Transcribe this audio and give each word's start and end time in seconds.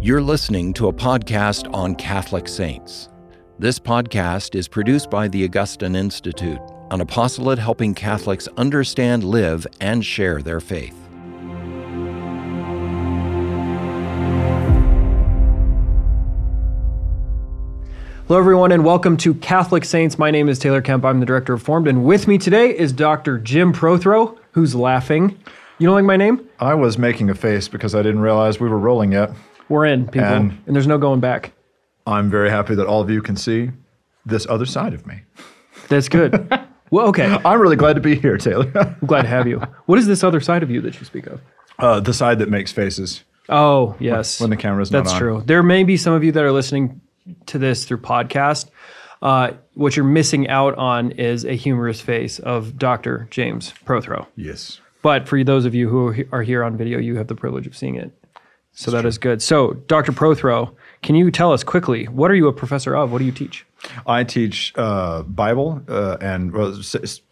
You're 0.00 0.22
listening 0.22 0.72
to 0.74 0.86
a 0.86 0.92
podcast 0.92 1.68
on 1.74 1.96
Catholic 1.96 2.46
saints. 2.46 3.08
This 3.58 3.80
podcast 3.80 4.54
is 4.54 4.68
produced 4.68 5.10
by 5.10 5.26
the 5.26 5.42
Augustine 5.42 5.96
Institute, 5.96 6.60
an 6.92 7.00
apostolate 7.00 7.58
helping 7.58 7.94
Catholics 7.94 8.46
understand, 8.56 9.24
live, 9.24 9.66
and 9.80 10.04
share 10.04 10.40
their 10.40 10.60
faith. 10.60 10.94
Hello, 18.28 18.38
everyone, 18.38 18.70
and 18.70 18.84
welcome 18.84 19.16
to 19.16 19.34
Catholic 19.34 19.84
Saints. 19.84 20.16
My 20.16 20.30
name 20.30 20.48
is 20.48 20.60
Taylor 20.60 20.80
Kemp. 20.80 21.04
I'm 21.04 21.18
the 21.18 21.26
director 21.26 21.54
of 21.54 21.62
Formed, 21.62 21.88
and 21.88 22.04
with 22.04 22.28
me 22.28 22.38
today 22.38 22.70
is 22.70 22.92
Dr. 22.92 23.36
Jim 23.36 23.72
Prothro, 23.72 24.38
who's 24.52 24.76
laughing. 24.76 25.36
You 25.78 25.86
don't 25.88 25.96
like 25.96 26.04
my 26.04 26.16
name? 26.16 26.48
I 26.60 26.74
was 26.74 26.98
making 26.98 27.30
a 27.30 27.34
face 27.34 27.66
because 27.66 27.96
I 27.96 28.02
didn't 28.02 28.20
realize 28.20 28.60
we 28.60 28.68
were 28.68 28.78
rolling 28.78 29.10
yet. 29.10 29.30
We're 29.68 29.86
in, 29.86 30.06
people, 30.06 30.28
and, 30.28 30.62
and 30.66 30.74
there's 30.74 30.86
no 30.86 30.98
going 30.98 31.20
back. 31.20 31.52
I'm 32.06 32.30
very 32.30 32.50
happy 32.50 32.74
that 32.74 32.86
all 32.86 33.00
of 33.00 33.10
you 33.10 33.20
can 33.20 33.36
see 33.36 33.70
this 34.24 34.46
other 34.48 34.66
side 34.66 34.94
of 34.94 35.06
me. 35.06 35.22
That's 35.88 36.08
good. 36.08 36.50
well, 36.90 37.08
okay. 37.08 37.38
I'm 37.44 37.60
really 37.60 37.76
glad 37.76 37.94
to 37.94 38.00
be 38.00 38.14
here, 38.14 38.38
Taylor. 38.38 38.70
I'm 38.74 39.06
glad 39.06 39.22
to 39.22 39.28
have 39.28 39.46
you. 39.46 39.60
What 39.86 39.98
is 39.98 40.06
this 40.06 40.24
other 40.24 40.40
side 40.40 40.62
of 40.62 40.70
you 40.70 40.80
that 40.82 40.98
you 40.98 41.04
speak 41.04 41.26
of? 41.26 41.40
Uh, 41.78 42.00
the 42.00 42.14
side 42.14 42.38
that 42.38 42.48
makes 42.48 42.72
faces. 42.72 43.24
Oh, 43.48 43.96
yes. 43.98 44.40
When, 44.40 44.50
when 44.50 44.56
the 44.56 44.62
camera's 44.62 44.90
not 44.90 45.04
That's 45.04 45.14
on. 45.14 45.20
true. 45.20 45.42
There 45.44 45.62
may 45.62 45.84
be 45.84 45.96
some 45.96 46.12
of 46.12 46.24
you 46.24 46.32
that 46.32 46.42
are 46.42 46.52
listening 46.52 47.00
to 47.46 47.58
this 47.58 47.84
through 47.84 47.98
podcast. 47.98 48.70
Uh, 49.20 49.52
what 49.74 49.96
you're 49.96 50.04
missing 50.04 50.48
out 50.48 50.74
on 50.76 51.12
is 51.12 51.44
a 51.44 51.54
humorous 51.54 52.00
face 52.00 52.38
of 52.38 52.78
Dr. 52.78 53.26
James 53.30 53.72
Prothro. 53.84 54.26
Yes. 54.36 54.80
But 55.02 55.28
for 55.28 55.42
those 55.44 55.64
of 55.64 55.74
you 55.74 55.88
who 55.88 56.24
are 56.32 56.42
here 56.42 56.64
on 56.64 56.76
video, 56.76 56.98
you 56.98 57.16
have 57.16 57.28
the 57.28 57.34
privilege 57.34 57.66
of 57.66 57.76
seeing 57.76 57.94
it. 57.94 58.12
So 58.78 58.92
that 58.92 59.04
is 59.04 59.18
good. 59.18 59.42
So, 59.42 59.72
Dr. 59.88 60.12
Prothro, 60.12 60.72
can 61.02 61.16
you 61.16 61.32
tell 61.32 61.52
us 61.52 61.64
quickly 61.64 62.04
what 62.04 62.30
are 62.30 62.36
you 62.36 62.46
a 62.46 62.52
professor 62.52 62.94
of? 62.94 63.10
What 63.10 63.18
do 63.18 63.24
you 63.24 63.32
teach? 63.32 63.66
I 64.06 64.22
teach 64.22 64.72
uh, 64.76 65.22
Bible 65.22 65.82
uh, 65.88 66.16
and 66.20 66.52
well, 66.52 66.80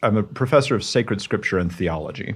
I'm 0.03 0.17
a 0.17 0.25
professor 0.25 0.75
of 0.75 0.83
sacred 0.83 1.23
scripture 1.23 1.59
and 1.59 1.73
theology. 1.73 2.35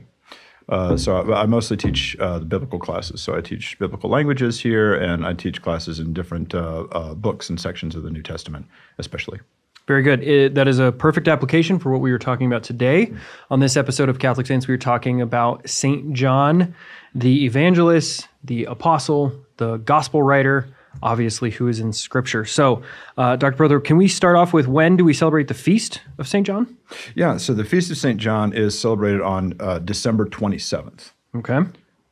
Uh, 0.68 0.96
so 0.96 1.16
I, 1.16 1.42
I, 1.42 1.46
mostly 1.46 1.76
teach 1.76 2.16
uh, 2.20 2.38
the 2.38 2.44
biblical 2.44 2.78
classes. 2.78 3.20
So 3.20 3.36
I 3.36 3.40
teach 3.40 3.76
biblical 3.80 4.08
languages 4.08 4.60
here, 4.60 4.94
and 4.94 5.26
I 5.26 5.34
teach 5.34 5.60
classes 5.60 5.98
in 5.98 6.12
different 6.12 6.54
uh, 6.54 6.82
uh, 6.92 7.14
books 7.14 7.50
and 7.50 7.60
sections 7.60 7.96
of 7.96 8.04
the 8.04 8.10
New 8.10 8.22
Testament, 8.22 8.66
especially. 8.98 9.40
Very 9.88 10.04
good. 10.04 10.22
It, 10.22 10.54
that 10.54 10.68
is 10.68 10.78
a 10.78 10.92
perfect 10.92 11.26
application 11.26 11.80
for 11.80 11.90
what 11.90 12.00
we 12.00 12.12
were 12.12 12.18
talking 12.20 12.46
about 12.46 12.62
today. 12.62 13.12
On 13.50 13.58
this 13.58 13.76
episode 13.76 14.08
of 14.08 14.20
Catholic 14.20 14.46
Saints, 14.46 14.68
we 14.68 14.74
were 14.74 14.78
talking 14.78 15.20
about 15.20 15.68
Saint 15.68 16.12
John, 16.12 16.76
the 17.14 17.44
evangelist, 17.44 18.28
the 18.44 18.64
apostle, 18.64 19.32
the 19.56 19.78
gospel 19.78 20.22
writer, 20.22 20.68
obviously, 21.02 21.50
who 21.50 21.68
is 21.68 21.80
in 21.80 21.92
Scripture. 21.92 22.44
So, 22.44 22.82
uh, 23.16 23.36
Dr. 23.36 23.56
Prothro, 23.56 23.82
can 23.82 23.96
we 23.96 24.08
start 24.08 24.36
off 24.36 24.52
with 24.52 24.66
when 24.66 24.96
do 24.96 25.04
we 25.04 25.14
celebrate 25.14 25.48
the 25.48 25.54
feast 25.54 26.00
of 26.18 26.26
St. 26.28 26.46
John? 26.46 26.76
Yeah, 27.14 27.36
so 27.36 27.54
the 27.54 27.64
Feast 27.64 27.90
of 27.90 27.96
St. 27.96 28.18
John 28.18 28.52
is 28.52 28.78
celebrated 28.78 29.20
on 29.20 29.54
uh, 29.60 29.78
December 29.78 30.26
27th. 30.26 31.12
Okay. 31.36 31.60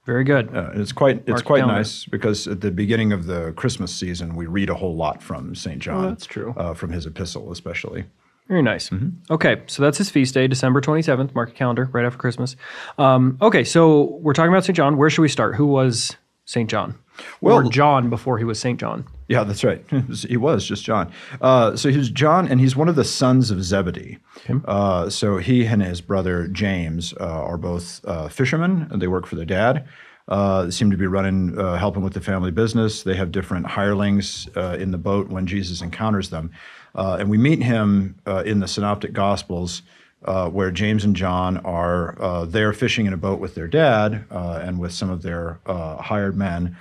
Very 0.08 0.24
good. 0.24 0.56
Uh, 0.56 0.70
it's 0.72 0.90
quite 0.90 1.22
it's 1.26 1.42
quite 1.42 1.66
nice 1.66 2.06
because 2.06 2.48
at 2.48 2.62
the 2.62 2.70
beginning 2.70 3.12
of 3.12 3.26
the 3.26 3.52
Christmas 3.56 3.94
season 3.94 4.36
we 4.36 4.46
read 4.46 4.70
a 4.70 4.74
whole 4.74 4.96
lot 4.96 5.22
from 5.22 5.54
St. 5.54 5.80
John. 5.80 6.02
Oh, 6.02 6.08
that's 6.08 6.24
true. 6.24 6.54
Uh, 6.56 6.72
from 6.72 6.92
his 6.92 7.04
epistle, 7.04 7.52
especially. 7.52 8.06
Very 8.48 8.62
nice. 8.62 8.88
Mm-hmm. 8.88 9.32
Okay, 9.32 9.62
so 9.66 9.82
that's 9.82 9.98
his 9.98 10.10
feast 10.10 10.32
day, 10.32 10.48
December 10.48 10.80
27th. 10.80 11.34
Mark 11.34 11.50
a 11.50 11.52
calendar, 11.52 11.88
right 11.92 12.06
after 12.06 12.18
Christmas. 12.18 12.56
Um, 12.96 13.36
okay, 13.42 13.62
so 13.62 14.18
we're 14.22 14.32
talking 14.32 14.50
about 14.50 14.64
St. 14.64 14.76
John. 14.76 14.96
Where 14.96 15.10
should 15.10 15.22
we 15.22 15.28
start? 15.28 15.54
Who 15.56 15.66
was 15.66 16.16
St. 16.46 16.68
John? 16.68 16.98
Well, 17.40 17.56
or 17.56 17.70
John 17.70 18.08
before 18.08 18.38
he 18.38 18.44
was 18.44 18.58
St. 18.58 18.80
John. 18.80 19.04
Yeah, 19.28 19.44
that's 19.44 19.64
right. 19.64 19.84
he 20.28 20.36
was 20.36 20.64
just 20.64 20.82
John. 20.84 21.12
Uh, 21.40 21.76
so 21.76 21.90
he's 21.90 22.08
John, 22.08 22.48
and 22.48 22.60
he's 22.60 22.74
one 22.74 22.88
of 22.88 22.96
the 22.96 23.04
sons 23.04 23.50
of 23.50 23.62
Zebedee. 23.62 24.18
Uh, 24.64 25.10
so 25.10 25.36
he 25.36 25.66
and 25.66 25.82
his 25.82 26.00
brother 26.00 26.48
James 26.48 27.12
uh, 27.20 27.24
are 27.24 27.58
both 27.58 28.00
uh, 28.06 28.28
fishermen, 28.28 28.88
and 28.90 29.02
they 29.02 29.08
work 29.08 29.26
for 29.26 29.36
their 29.36 29.44
dad. 29.44 29.86
Uh, 30.28 30.70
seem 30.70 30.90
to 30.90 30.96
be 30.98 31.06
running, 31.06 31.58
uh, 31.58 31.76
helping 31.76 32.02
with 32.02 32.12
the 32.12 32.20
family 32.20 32.50
business. 32.50 33.02
They 33.02 33.16
have 33.16 33.32
different 33.32 33.66
hirelings 33.66 34.46
in 34.56 34.90
the 34.90 34.98
boat 34.98 35.28
when 35.28 35.46
Jesus 35.46 35.80
encounters 35.80 36.28
them. 36.30 36.50
and 36.94 37.30
we 37.30 37.38
meet 37.38 37.62
him 37.62 38.16
in 38.44 38.60
the 38.60 38.68
Synoptic 38.68 39.12
Gospels. 39.12 39.82
Uh, 40.24 40.48
where 40.48 40.72
James 40.72 41.04
and 41.04 41.14
John 41.14 41.58
are 41.58 42.20
uh, 42.20 42.44
there 42.44 42.72
fishing 42.72 43.06
in 43.06 43.12
a 43.12 43.16
boat 43.16 43.38
with 43.38 43.54
their 43.54 43.68
dad 43.68 44.24
uh, 44.32 44.58
and 44.60 44.80
with 44.80 44.90
some 44.90 45.10
of 45.10 45.22
their 45.22 45.60
hired 45.64 46.36
men. 46.36 46.76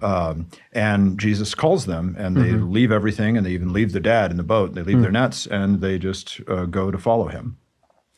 Um, 0.00 0.48
and 0.72 1.18
Jesus 1.18 1.54
calls 1.54 1.86
them, 1.86 2.14
and 2.18 2.36
they 2.36 2.50
mm-hmm. 2.50 2.72
leave 2.72 2.92
everything, 2.92 3.36
and 3.36 3.44
they 3.44 3.50
even 3.50 3.72
leave 3.72 3.92
their 3.92 4.00
dad 4.00 4.30
in 4.30 4.36
the 4.36 4.42
boat. 4.42 4.74
They 4.74 4.82
leave 4.82 4.96
mm-hmm. 4.96 5.02
their 5.02 5.12
nets, 5.12 5.46
and 5.46 5.80
they 5.80 5.98
just 5.98 6.40
uh, 6.48 6.66
go 6.66 6.90
to 6.90 6.98
follow 6.98 7.28
him. 7.28 7.58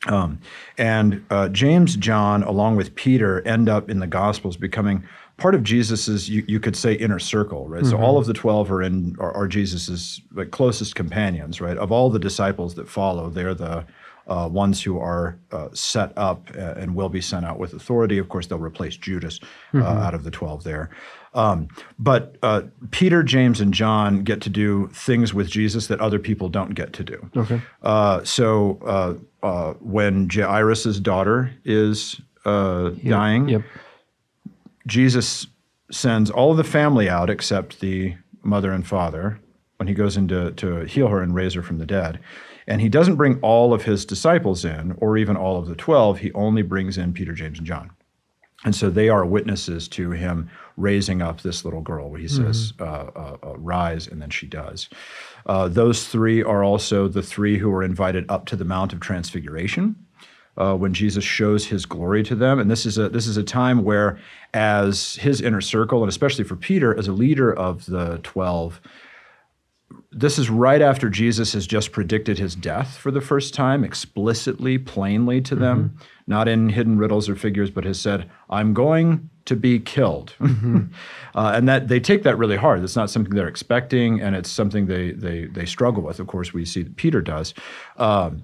Um, 0.07 0.39
and 0.77 1.23
uh, 1.29 1.49
James, 1.49 1.95
John, 1.95 2.43
along 2.43 2.75
with 2.75 2.95
Peter, 2.95 3.45
end 3.47 3.69
up 3.69 3.89
in 3.89 3.99
the 3.99 4.07
Gospels 4.07 4.57
becoming 4.57 5.03
part 5.37 5.55
of 5.55 5.63
Jesus's, 5.63 6.29
you, 6.29 6.43
you 6.47 6.59
could 6.59 6.75
say, 6.75 6.93
inner 6.93 7.19
circle, 7.19 7.67
right? 7.67 7.81
Mm-hmm. 7.81 7.91
So 7.91 7.97
all 7.97 8.17
of 8.17 8.25
the 8.25 8.33
twelve 8.33 8.71
are 8.71 8.81
in 8.81 9.15
are, 9.19 9.31
are 9.33 9.47
Jesus's 9.47 10.21
like 10.33 10.51
closest 10.51 10.95
companions, 10.95 11.61
right? 11.61 11.77
Of 11.77 11.91
all 11.91 12.09
the 12.09 12.19
disciples 12.19 12.75
that 12.75 12.89
follow, 12.89 13.29
they're 13.29 13.53
the 13.53 13.85
uh, 14.27 14.47
ones 14.51 14.81
who 14.81 14.99
are 14.99 15.37
uh, 15.51 15.69
set 15.73 16.13
up 16.17 16.49
uh, 16.55 16.75
and 16.77 16.95
will 16.95 17.09
be 17.09 17.21
sent 17.21 17.45
out 17.45 17.59
with 17.59 17.73
authority. 17.73 18.17
Of 18.17 18.29
course, 18.29 18.47
they'll 18.47 18.59
replace 18.59 18.95
Judas 18.95 19.39
uh, 19.73 19.77
mm-hmm. 19.77 19.85
out 19.85 20.13
of 20.13 20.23
the 20.23 20.31
12 20.31 20.63
there. 20.63 20.89
Um, 21.33 21.69
but 21.97 22.35
uh, 22.43 22.63
Peter, 22.91 23.23
James, 23.23 23.61
and 23.61 23.73
John 23.73 24.23
get 24.23 24.41
to 24.41 24.49
do 24.49 24.89
things 24.93 25.33
with 25.33 25.49
Jesus 25.49 25.87
that 25.87 25.99
other 26.01 26.19
people 26.19 26.49
don't 26.49 26.75
get 26.75 26.91
to 26.93 27.03
do. 27.03 27.29
Okay. 27.37 27.61
Uh, 27.81 28.23
so 28.23 29.19
when 29.79 30.29
Jairus' 30.29 30.99
daughter 30.99 31.51
is 31.63 32.19
yep. 32.45 32.95
dying, 33.03 33.49
yep. 33.49 33.63
Jesus 34.87 35.47
sends 35.91 36.29
all 36.29 36.51
of 36.51 36.57
the 36.57 36.63
family 36.63 37.09
out 37.09 37.29
except 37.29 37.79
the 37.79 38.15
mother 38.43 38.71
and 38.71 38.85
father 38.87 39.39
when 39.77 39.87
he 39.87 39.93
goes 39.93 40.17
in 40.17 40.27
to, 40.27 40.51
to 40.51 40.81
heal 40.81 41.07
her 41.07 41.21
and 41.21 41.33
raise 41.35 41.53
her 41.53 41.63
from 41.63 41.77
the 41.77 41.85
dead. 41.85 42.19
And 42.67 42.81
he 42.81 42.89
doesn't 42.89 43.15
bring 43.15 43.39
all 43.41 43.73
of 43.73 43.83
his 43.83 44.05
disciples 44.05 44.63
in, 44.63 44.95
or 44.99 45.17
even 45.17 45.35
all 45.35 45.57
of 45.57 45.67
the 45.67 45.75
12. 45.75 46.19
He 46.19 46.31
only 46.33 46.61
brings 46.61 46.97
in 46.97 47.13
Peter, 47.13 47.33
James, 47.33 47.57
and 47.57 47.67
John. 47.67 47.91
And 48.63 48.75
so 48.75 48.89
they 48.89 49.09
are 49.09 49.25
witnesses 49.25 49.87
to 49.89 50.11
him 50.11 50.49
raising 50.77 51.21
up 51.21 51.41
this 51.41 51.65
little 51.65 51.81
girl. 51.81 52.13
He 52.13 52.27
says, 52.27 52.73
mm-hmm. 52.73 52.83
uh, 52.83 53.21
uh, 53.21 53.37
uh, 53.43 53.57
Rise, 53.57 54.07
and 54.07 54.21
then 54.21 54.29
she 54.29 54.47
does. 54.47 54.87
Uh, 55.45 55.67
those 55.67 56.07
three 56.07 56.43
are 56.43 56.63
also 56.63 57.07
the 57.07 57.23
three 57.23 57.57
who 57.57 57.71
are 57.73 57.83
invited 57.83 58.29
up 58.29 58.45
to 58.47 58.55
the 58.55 58.65
Mount 58.65 58.93
of 58.93 58.99
Transfiguration. 58.99 59.95
Uh, 60.57 60.75
when 60.75 60.93
Jesus 60.93 61.23
shows 61.23 61.65
his 61.65 61.85
glory 61.85 62.23
to 62.23 62.35
them. 62.35 62.59
And 62.59 62.69
this 62.69 62.85
is 62.85 62.97
a 62.97 63.07
this 63.07 63.25
is 63.25 63.37
a 63.37 63.43
time 63.43 63.85
where, 63.85 64.19
as 64.53 65.15
his 65.15 65.39
inner 65.39 65.61
circle, 65.61 66.03
and 66.03 66.09
especially 66.09 66.43
for 66.43 66.57
Peter, 66.57 66.95
as 66.99 67.07
a 67.07 67.13
leader 67.13 67.53
of 67.53 67.85
the 67.85 68.19
twelve, 68.21 68.81
this 70.11 70.37
is 70.37 70.49
right 70.49 70.81
after 70.81 71.09
Jesus 71.09 71.53
has 71.53 71.65
just 71.65 71.91
predicted 71.91 72.37
his 72.37 72.55
death 72.55 72.97
for 72.97 73.11
the 73.11 73.21
first 73.21 73.53
time, 73.53 73.83
explicitly, 73.83 74.77
plainly 74.77 75.41
to 75.41 75.55
them, 75.55 75.89
mm-hmm. 75.89 76.03
not 76.27 76.47
in 76.47 76.69
hidden 76.69 76.97
riddles 76.97 77.29
or 77.29 77.35
figures, 77.35 77.69
but 77.69 77.85
has 77.85 77.99
said, 77.99 78.29
I'm 78.49 78.73
going 78.73 79.29
to 79.45 79.55
be 79.55 79.79
killed. 79.79 80.35
Mm-hmm. 80.41 80.93
uh, 81.33 81.53
and 81.55 81.67
that 81.69 81.87
they 81.87 81.99
take 81.99 82.23
that 82.23 82.37
really 82.37 82.57
hard. 82.57 82.83
It's 82.83 82.95
not 82.95 83.09
something 83.09 83.33
they're 83.33 83.47
expecting, 83.47 84.21
and 84.21 84.35
it's 84.35 84.51
something 84.51 84.87
they, 84.87 85.11
they, 85.11 85.45
they 85.45 85.65
struggle 85.65 86.03
with. 86.03 86.19
Of 86.19 86.27
course, 86.27 86.53
we 86.53 86.65
see 86.65 86.83
that 86.83 86.97
Peter 86.97 87.21
does. 87.21 87.53
Um, 87.97 88.43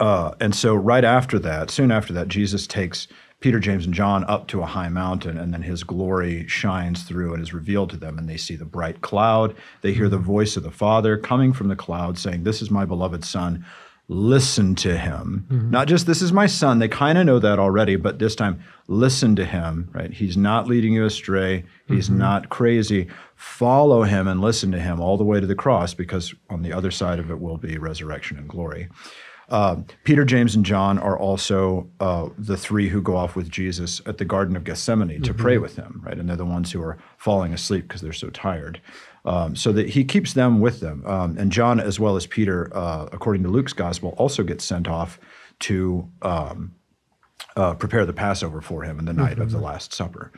uh, 0.00 0.32
and 0.40 0.54
so, 0.54 0.74
right 0.74 1.04
after 1.04 1.38
that, 1.40 1.70
soon 1.70 1.90
after 1.90 2.12
that, 2.12 2.28
Jesus 2.28 2.66
takes 2.66 3.08
Peter, 3.40 3.60
James, 3.60 3.84
and 3.84 3.94
John 3.94 4.24
up 4.24 4.48
to 4.48 4.62
a 4.62 4.66
high 4.66 4.88
mountain, 4.88 5.38
and 5.38 5.54
then 5.54 5.62
his 5.62 5.84
glory 5.84 6.46
shines 6.48 7.04
through 7.04 7.34
and 7.34 7.42
is 7.42 7.54
revealed 7.54 7.90
to 7.90 7.96
them. 7.96 8.18
And 8.18 8.28
they 8.28 8.36
see 8.36 8.56
the 8.56 8.64
bright 8.64 9.00
cloud. 9.00 9.54
They 9.82 9.92
hear 9.92 10.08
the 10.08 10.18
voice 10.18 10.56
of 10.56 10.64
the 10.64 10.72
Father 10.72 11.16
coming 11.16 11.52
from 11.52 11.68
the 11.68 11.76
cloud 11.76 12.18
saying, 12.18 12.42
This 12.42 12.60
is 12.60 12.70
my 12.70 12.84
beloved 12.84 13.24
Son. 13.24 13.64
Listen 14.10 14.74
to 14.76 14.96
him. 14.96 15.46
Mm-hmm. 15.50 15.70
Not 15.70 15.86
just 15.86 16.06
this 16.06 16.22
is 16.22 16.32
my 16.32 16.46
son. 16.46 16.78
They 16.78 16.88
kind 16.88 17.18
of 17.18 17.26
know 17.26 17.38
that 17.40 17.58
already, 17.58 17.96
but 17.96 18.18
this 18.18 18.34
time, 18.34 18.64
listen 18.86 19.36
to 19.36 19.44
him, 19.44 19.90
right? 19.92 20.10
He's 20.10 20.34
not 20.34 20.66
leading 20.66 20.94
you 20.94 21.04
astray. 21.04 21.66
He's 21.86 22.08
mm-hmm. 22.08 22.18
not 22.18 22.48
crazy. 22.48 23.08
Follow 23.36 24.04
him 24.04 24.26
and 24.26 24.40
listen 24.40 24.72
to 24.72 24.80
him 24.80 24.98
all 24.98 25.18
the 25.18 25.24
way 25.24 25.40
to 25.40 25.46
the 25.46 25.54
cross 25.54 25.92
because 25.92 26.34
on 26.48 26.62
the 26.62 26.72
other 26.72 26.90
side 26.90 27.18
of 27.18 27.30
it 27.30 27.38
will 27.38 27.58
be 27.58 27.76
resurrection 27.76 28.38
and 28.38 28.48
glory. 28.48 28.88
Uh, 29.48 29.76
Peter, 30.04 30.24
James, 30.24 30.54
and 30.54 30.64
John 30.64 30.98
are 30.98 31.18
also 31.18 31.88
uh, 32.00 32.28
the 32.36 32.56
three 32.56 32.88
who 32.88 33.00
go 33.00 33.16
off 33.16 33.34
with 33.34 33.48
Jesus 33.48 34.02
at 34.04 34.18
the 34.18 34.24
Garden 34.24 34.56
of 34.56 34.64
Gethsemane 34.64 35.08
mm-hmm. 35.08 35.22
to 35.22 35.34
pray 35.34 35.58
with 35.58 35.76
him, 35.76 36.02
right? 36.04 36.18
And 36.18 36.28
they're 36.28 36.36
the 36.36 36.44
ones 36.44 36.72
who 36.72 36.82
are 36.82 36.98
falling 37.16 37.54
asleep 37.54 37.88
because 37.88 38.00
they're 38.00 38.12
so 38.12 38.30
tired. 38.30 38.80
Um, 39.24 39.56
so 39.56 39.72
that 39.72 39.90
he 39.90 40.04
keeps 40.04 40.32
them 40.32 40.60
with 40.60 40.80
them. 40.80 41.04
Um, 41.04 41.36
and 41.36 41.52
John, 41.52 41.80
as 41.80 42.00
well 42.00 42.16
as 42.16 42.26
Peter, 42.26 42.74
uh, 42.74 43.08
according 43.12 43.42
to 43.42 43.48
Luke's 43.50 43.74
gospel, 43.74 44.14
also 44.16 44.42
gets 44.42 44.64
sent 44.64 44.88
off 44.88 45.18
to 45.60 46.08
um, 46.22 46.74
uh, 47.56 47.74
prepare 47.74 48.06
the 48.06 48.12
Passover 48.12 48.60
for 48.60 48.84
him 48.84 48.98
in 48.98 49.04
the 49.04 49.12
night 49.12 49.32
mm-hmm. 49.32 49.42
of 49.42 49.50
the 49.50 49.58
mm-hmm. 49.58 49.66
Last 49.66 49.92
Supper. 49.92 50.32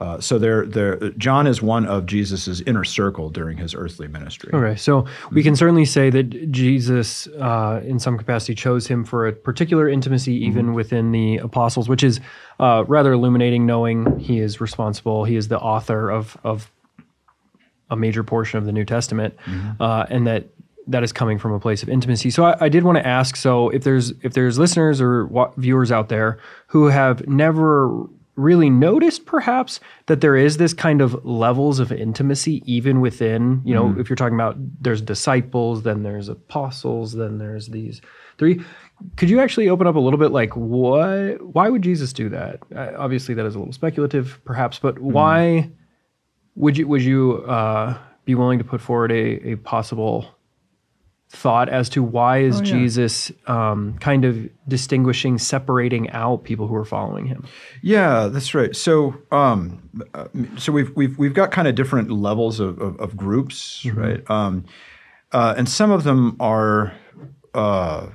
Uh, 0.00 0.18
so 0.18 0.38
they're, 0.38 0.64
they're, 0.64 0.96
John 1.10 1.46
is 1.46 1.60
one 1.60 1.84
of 1.84 2.06
Jesus's 2.06 2.62
inner 2.62 2.84
circle 2.84 3.28
during 3.28 3.58
his 3.58 3.74
earthly 3.74 4.08
ministry. 4.08 4.50
Okay, 4.54 4.74
so 4.76 5.04
we 5.30 5.42
can 5.42 5.54
certainly 5.54 5.84
say 5.84 6.08
that 6.08 6.50
Jesus, 6.50 7.26
uh, 7.38 7.82
in 7.84 7.98
some 7.98 8.16
capacity, 8.16 8.54
chose 8.54 8.86
him 8.86 9.04
for 9.04 9.26
a 9.26 9.32
particular 9.32 9.88
intimacy, 9.88 10.32
even 10.32 10.72
within 10.72 11.12
the 11.12 11.36
apostles, 11.36 11.86
which 11.86 12.02
is 12.02 12.18
uh, 12.58 12.84
rather 12.88 13.12
illuminating, 13.12 13.66
knowing 13.66 14.18
he 14.18 14.38
is 14.38 14.58
responsible. 14.58 15.24
He 15.24 15.36
is 15.36 15.48
the 15.48 15.58
author 15.58 16.10
of 16.10 16.36
of 16.44 16.70
a 17.90 17.96
major 17.96 18.22
portion 18.22 18.56
of 18.58 18.64
the 18.64 18.72
New 18.72 18.84
Testament, 18.84 19.34
uh, 19.80 20.06
and 20.08 20.26
that 20.26 20.46
that 20.86 21.02
is 21.02 21.12
coming 21.12 21.38
from 21.38 21.52
a 21.52 21.60
place 21.60 21.82
of 21.82 21.88
intimacy. 21.88 22.30
So 22.30 22.44
I, 22.44 22.64
I 22.64 22.68
did 22.68 22.84
want 22.84 22.96
to 22.96 23.06
ask: 23.06 23.36
so 23.36 23.68
if 23.68 23.84
there's 23.84 24.12
if 24.22 24.32
there's 24.32 24.58
listeners 24.58 25.00
or 25.00 25.26
wa- 25.26 25.52
viewers 25.56 25.92
out 25.92 26.08
there 26.08 26.38
who 26.68 26.86
have 26.86 27.26
never 27.28 28.06
really 28.40 28.70
noticed 28.70 29.26
perhaps 29.26 29.80
that 30.06 30.20
there 30.20 30.36
is 30.36 30.56
this 30.56 30.72
kind 30.72 31.00
of 31.00 31.24
levels 31.24 31.78
of 31.78 31.92
intimacy 31.92 32.62
even 32.64 33.00
within 33.00 33.60
you 33.64 33.74
know 33.74 33.94
if 33.98 34.08
you're 34.08 34.16
talking 34.16 34.34
about 34.34 34.56
there's 34.80 35.00
disciples 35.02 35.82
then 35.82 36.02
there's 36.02 36.28
apostles 36.28 37.12
then 37.12 37.38
there's 37.38 37.68
these 37.68 38.00
three. 38.38 38.60
Could 39.16 39.28
you 39.28 39.40
actually 39.40 39.68
open 39.68 39.86
up 39.86 39.96
a 39.96 40.00
little 40.00 40.18
bit 40.18 40.32
like 40.32 40.56
what 40.56 41.42
why 41.54 41.68
would 41.68 41.82
jesus 41.82 42.12
do 42.12 42.28
that? 42.30 42.60
Uh, 42.74 42.92
obviously 42.96 43.34
that 43.34 43.46
is 43.46 43.54
a 43.54 43.58
little 43.58 43.72
speculative 43.72 44.40
perhaps 44.44 44.78
but 44.78 44.98
why 44.98 45.70
would 46.56 46.76
you 46.76 46.88
would 46.88 47.02
you 47.02 47.44
uh, 47.46 47.96
be 48.24 48.34
willing 48.34 48.58
to 48.58 48.64
put 48.64 48.80
forward 48.80 49.12
a, 49.12 49.52
a 49.52 49.56
possible 49.56 50.34
thought 51.30 51.68
as 51.68 51.88
to 51.88 52.02
why 52.02 52.38
is 52.38 52.58
yeah. 52.58 52.64
jesus 52.64 53.32
um, 53.46 53.96
kind 54.00 54.24
of 54.24 54.48
distinguishing 54.68 55.38
separating 55.38 56.10
out 56.10 56.44
people 56.44 56.66
who 56.66 56.74
are 56.74 56.84
following 56.84 57.26
him 57.26 57.46
Yeah, 57.82 58.28
that's 58.28 58.54
right. 58.54 58.74
So, 58.74 59.14
um, 59.32 59.90
uh, 60.14 60.28
so 60.58 60.72
we've 60.72 60.94
we've 60.96 61.18
we've 61.18 61.34
got 61.34 61.50
kind 61.50 61.68
of 61.68 61.74
different 61.74 62.10
levels 62.10 62.60
of 62.60 62.78
of, 62.78 62.98
of 63.00 63.16
groups, 63.16 63.84
right? 63.86 64.28
Um, 64.30 64.64
uh, 65.32 65.54
and 65.56 65.68
some 65.68 65.90
of 65.90 66.04
them 66.04 66.36
are 66.40 66.92
uh, 67.54 68.08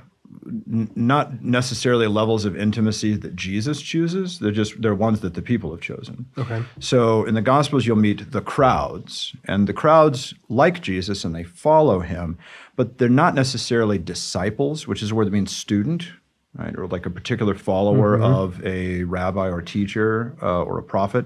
n- 0.46 0.92
not 0.96 1.44
necessarily 1.44 2.08
levels 2.08 2.46
of 2.46 2.56
intimacy 2.58 3.16
that 3.16 3.36
Jesus 3.36 3.82
chooses. 3.82 4.40
They're 4.40 4.52
just 4.52 4.82
they're 4.82 4.96
ones 4.96 5.22
that 5.22 5.34
the 5.34 5.42
people 5.42 5.72
have 5.72 5.82
chosen. 5.82 6.26
okay 6.38 6.64
So 6.80 7.26
in 7.26 7.34
the 7.36 7.42
Gospels, 7.42 7.86
you'll 7.86 7.98
meet 7.98 8.32
the 8.32 8.42
crowds, 8.42 9.36
and 9.46 9.68
the 9.68 9.74
crowds 9.74 10.34
like 10.50 10.82
Jesus 10.82 11.24
and 11.24 11.34
they 11.36 11.44
follow 11.44 12.00
him, 12.00 12.38
but 12.76 12.98
they're 12.98 13.10
not 13.10 13.36
necessarily 13.36 13.98
disciples, 13.98 14.88
which 14.88 15.02
is 15.02 15.14
word 15.14 15.28
that 15.28 15.34
means 15.34 15.56
student, 15.56 16.12
right? 16.58 16.78
Or 16.78 16.88
like 16.88 17.06
a 17.06 17.10
particular 17.10 17.54
follower 17.54 18.16
of 18.34 18.66
a 18.66 19.04
rabbi 19.04 19.48
or 19.50 19.62
teacher 19.62 20.36
uh, 20.42 20.64
or 20.64 20.80
a 20.80 20.84
prophet. 20.84 21.26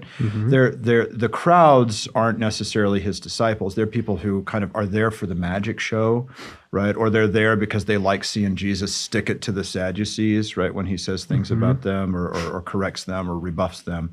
They're, 0.50 0.70
they're, 0.72 1.06
the 1.06 1.28
crowds 1.28 2.08
aren't 2.14 2.38
necessarily 2.38 3.00
his 3.00 3.20
disciples. 3.20 3.74
They're 3.76 3.86
people 3.86 4.16
who 4.16 4.42
kind 4.42 4.64
of 4.64 4.74
are 4.74 4.86
there 4.86 5.10
for 5.10 5.26
the 5.26 5.34
magic 5.36 5.78
show, 5.80 6.28
right? 6.72 6.96
Or 6.96 7.10
they're 7.10 7.28
there 7.28 7.54
because 7.56 7.84
they 7.84 7.96
like 7.96 8.24
seeing 8.24 8.56
Jesus 8.56 8.92
stick 8.94 9.30
it 9.30 9.40
to 9.42 9.52
the 9.52 9.62
Sadducees, 9.64 10.56
right? 10.56 10.74
When 10.74 10.86
he 10.86 10.96
says 10.96 11.24
things 11.24 11.50
about 11.50 11.82
them 11.82 12.16
or, 12.16 12.28
or, 12.28 12.56
or 12.56 12.62
corrects 12.62 13.04
them 13.04 13.30
or 13.30 13.38
rebuffs 13.38 13.82
them. 13.82 14.10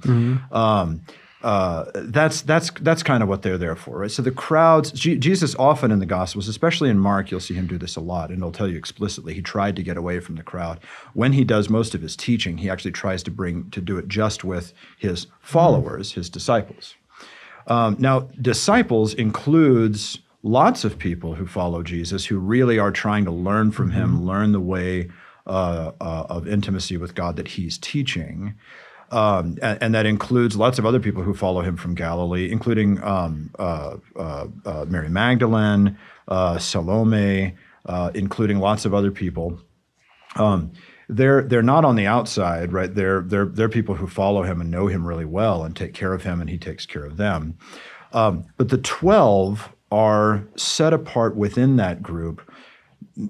Um, 0.51 1.01
uh, 1.43 1.85
that's 1.93 2.41
that's 2.41 2.71
that's 2.81 3.03
kind 3.03 3.21
of 3.21 3.29
what 3.29 3.43
they're 3.43 3.59
there 3.59 3.75
for, 3.75 3.99
right? 3.99 4.11
So 4.11 4.23
the 4.23 4.31
crowds, 4.31 4.91
Je- 4.91 5.17
Jesus 5.17 5.55
often 5.59 5.91
in 5.91 5.99
the 5.99 6.05
Gospels, 6.05 6.47
especially 6.47 6.89
in 6.89 6.97
Mark, 6.97 7.29
you'll 7.29 7.39
see 7.39 7.53
him 7.53 7.67
do 7.67 7.77
this 7.77 7.95
a 7.95 8.01
lot, 8.01 8.29
and 8.29 8.39
he'll 8.39 8.51
tell 8.51 8.67
you 8.67 8.77
explicitly 8.77 9.35
he 9.35 9.41
tried 9.41 9.75
to 9.75 9.83
get 9.83 9.97
away 9.97 10.19
from 10.19 10.35
the 10.35 10.43
crowd. 10.43 10.79
When 11.13 11.33
he 11.33 11.43
does 11.43 11.69
most 11.69 11.93
of 11.93 12.01
his 12.01 12.15
teaching, 12.15 12.57
he 12.57 12.69
actually 12.69 12.91
tries 12.91 13.21
to 13.23 13.31
bring 13.31 13.69
to 13.71 13.81
do 13.81 13.97
it 13.97 14.07
just 14.07 14.43
with 14.43 14.73
his 14.97 15.27
followers, 15.39 16.13
his 16.13 16.29
disciples. 16.29 16.95
Um, 17.67 17.97
now, 17.99 18.21
disciples 18.41 19.13
includes 19.13 20.19
lots 20.41 20.83
of 20.83 20.97
people 20.97 21.35
who 21.35 21.45
follow 21.45 21.83
Jesus 21.83 22.25
who 22.25 22.39
really 22.39 22.79
are 22.79 22.91
trying 22.91 23.25
to 23.25 23.31
learn 23.31 23.71
from 23.71 23.91
him, 23.91 24.25
learn 24.25 24.53
the 24.53 24.59
way 24.59 25.09
uh, 25.45 25.91
uh, 26.01 26.25
of 26.29 26.47
intimacy 26.47 26.97
with 26.97 27.15
God 27.15 27.35
that 27.35 27.49
he's 27.49 27.77
teaching. 27.77 28.55
Um, 29.09 29.57
and, 29.61 29.81
and 29.81 29.95
that 29.95 30.05
includes 30.05 30.57
lots 30.57 30.79
of 30.79 30.85
other 30.85 30.99
people 30.99 31.23
who 31.23 31.33
follow 31.33 31.61
him 31.61 31.77
from 31.77 31.95
Galilee, 31.95 32.51
including 32.51 33.01
um, 33.03 33.51
uh, 33.57 33.97
uh, 34.17 34.47
uh, 34.65 34.85
Mary 34.87 35.09
Magdalene, 35.09 35.97
uh, 36.27 36.57
Salome, 36.57 37.55
uh, 37.85 38.11
including 38.13 38.59
lots 38.59 38.83
of 38.83 38.93
other 38.93 39.11
people 39.11 39.59
um, 40.35 40.71
they're 41.09 41.43
they're 41.43 41.61
not 41.61 41.85
on 41.85 41.95
the 41.95 42.05
outside, 42.05 42.73
right? 42.73 42.93
They're 42.93 43.21
they're 43.21 43.45
they're 43.45 43.69
people 43.69 43.95
who 43.95 44.07
follow 44.07 44.43
him 44.43 44.61
and 44.61 44.69
know 44.69 44.87
him 44.87 45.07
really 45.07 45.25
well 45.25 45.63
and 45.63 45.75
take 45.75 45.93
care 45.93 46.13
of 46.13 46.23
him, 46.23 46.41
and 46.41 46.49
he 46.49 46.57
takes 46.57 46.85
care 46.85 47.05
of 47.05 47.17
them. 47.17 47.57
Um, 48.13 48.45
but 48.57 48.69
the 48.69 48.77
twelve 48.77 49.69
are 49.91 50.45
set 50.57 50.93
apart 50.93 51.35
within 51.37 51.77
that 51.77 52.03
group, 52.03 52.41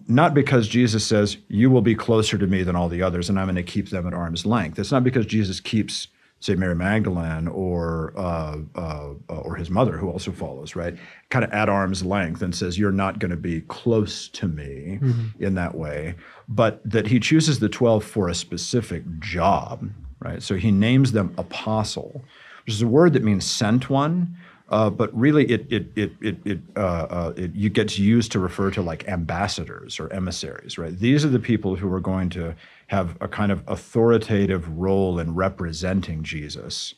not 0.08 0.34
because 0.34 0.68
Jesus 0.68 1.06
says 1.06 1.38
you 1.48 1.70
will 1.70 1.82
be 1.82 1.96
closer 1.96 2.38
to 2.38 2.48
me 2.48 2.64
than 2.64 2.76
all 2.76 2.90
the 2.90 3.02
others, 3.02 3.30
and 3.30 3.40
I'm 3.40 3.46
going 3.46 3.56
to 3.56 3.64
keep 3.64 3.90
them 3.90 4.08
at 4.08 4.14
arm's 4.14 4.46
length. 4.46 4.80
It's 4.80 4.92
not 4.92 5.04
because 5.04 5.26
Jesus 5.26 5.60
keeps 5.60 6.08
say 6.40 6.56
Mary 6.56 6.76
Magdalene 6.76 7.48
or 7.48 8.14
uh, 8.16 8.58
uh, 8.76 9.14
or 9.28 9.56
his 9.56 9.70
mother, 9.70 9.98
who 9.98 10.10
also 10.10 10.32
follows, 10.32 10.76
right, 10.76 10.96
kind 11.30 11.44
of 11.44 11.52
at 11.52 11.70
arm's 11.70 12.06
length, 12.06 12.42
and 12.42 12.56
says 12.56 12.78
you're 12.78 12.92
not 12.92 13.20
going 13.20 13.32
to 13.32 13.38
be 13.38 13.62
close 13.62 14.28
to 14.30 14.48
me 14.48 15.00
in 15.40 15.56
that 15.56 15.76
way, 15.76 16.16
but 16.48 16.82
that 16.90 17.08
he 17.08 17.20
chooses 17.20 17.60
the 17.60 17.70
twelve 17.70 18.04
for 18.04 18.30
a 18.30 18.36
specific 18.36 19.04
job, 19.20 19.90
right? 20.20 20.44
So 20.44 20.56
he 20.56 20.72
names 20.72 21.12
them 21.12 21.34
apostle, 21.38 22.24
which 22.66 22.76
is 22.76 22.82
a 22.82 22.88
word 22.88 23.14
that 23.14 23.24
means 23.24 23.46
sent 23.46 23.90
one. 23.90 24.38
Uh, 24.70 24.90
but 24.90 25.18
really, 25.18 25.50
it 25.50 25.66
it 25.72 25.88
it 25.96 26.12
it, 26.22 26.38
it, 26.46 26.60
uh, 26.76 26.80
uh, 26.80 27.34
it 27.38 27.56
you 27.56 27.70
gets 27.70 27.98
used 27.98 28.34
to 28.34 28.40
refer 28.40 28.70
to 28.70 28.82
like 28.82 29.08
ambassadors 29.08 29.98
or 30.00 30.12
emissaries, 30.12 30.78
right? 30.78 30.98
These 30.98 31.24
are 31.24 31.30
the 31.30 31.40
people 31.40 31.78
who 31.78 31.92
are 31.94 32.02
going 32.02 32.30
to 32.32 32.54
have 32.88 33.16
a 33.22 33.30
kind 33.30 33.52
of 33.52 33.64
authoritative 33.68 34.68
role 34.68 35.20
in 35.20 35.36
representing 35.36 36.22
Jesus, 36.24 36.96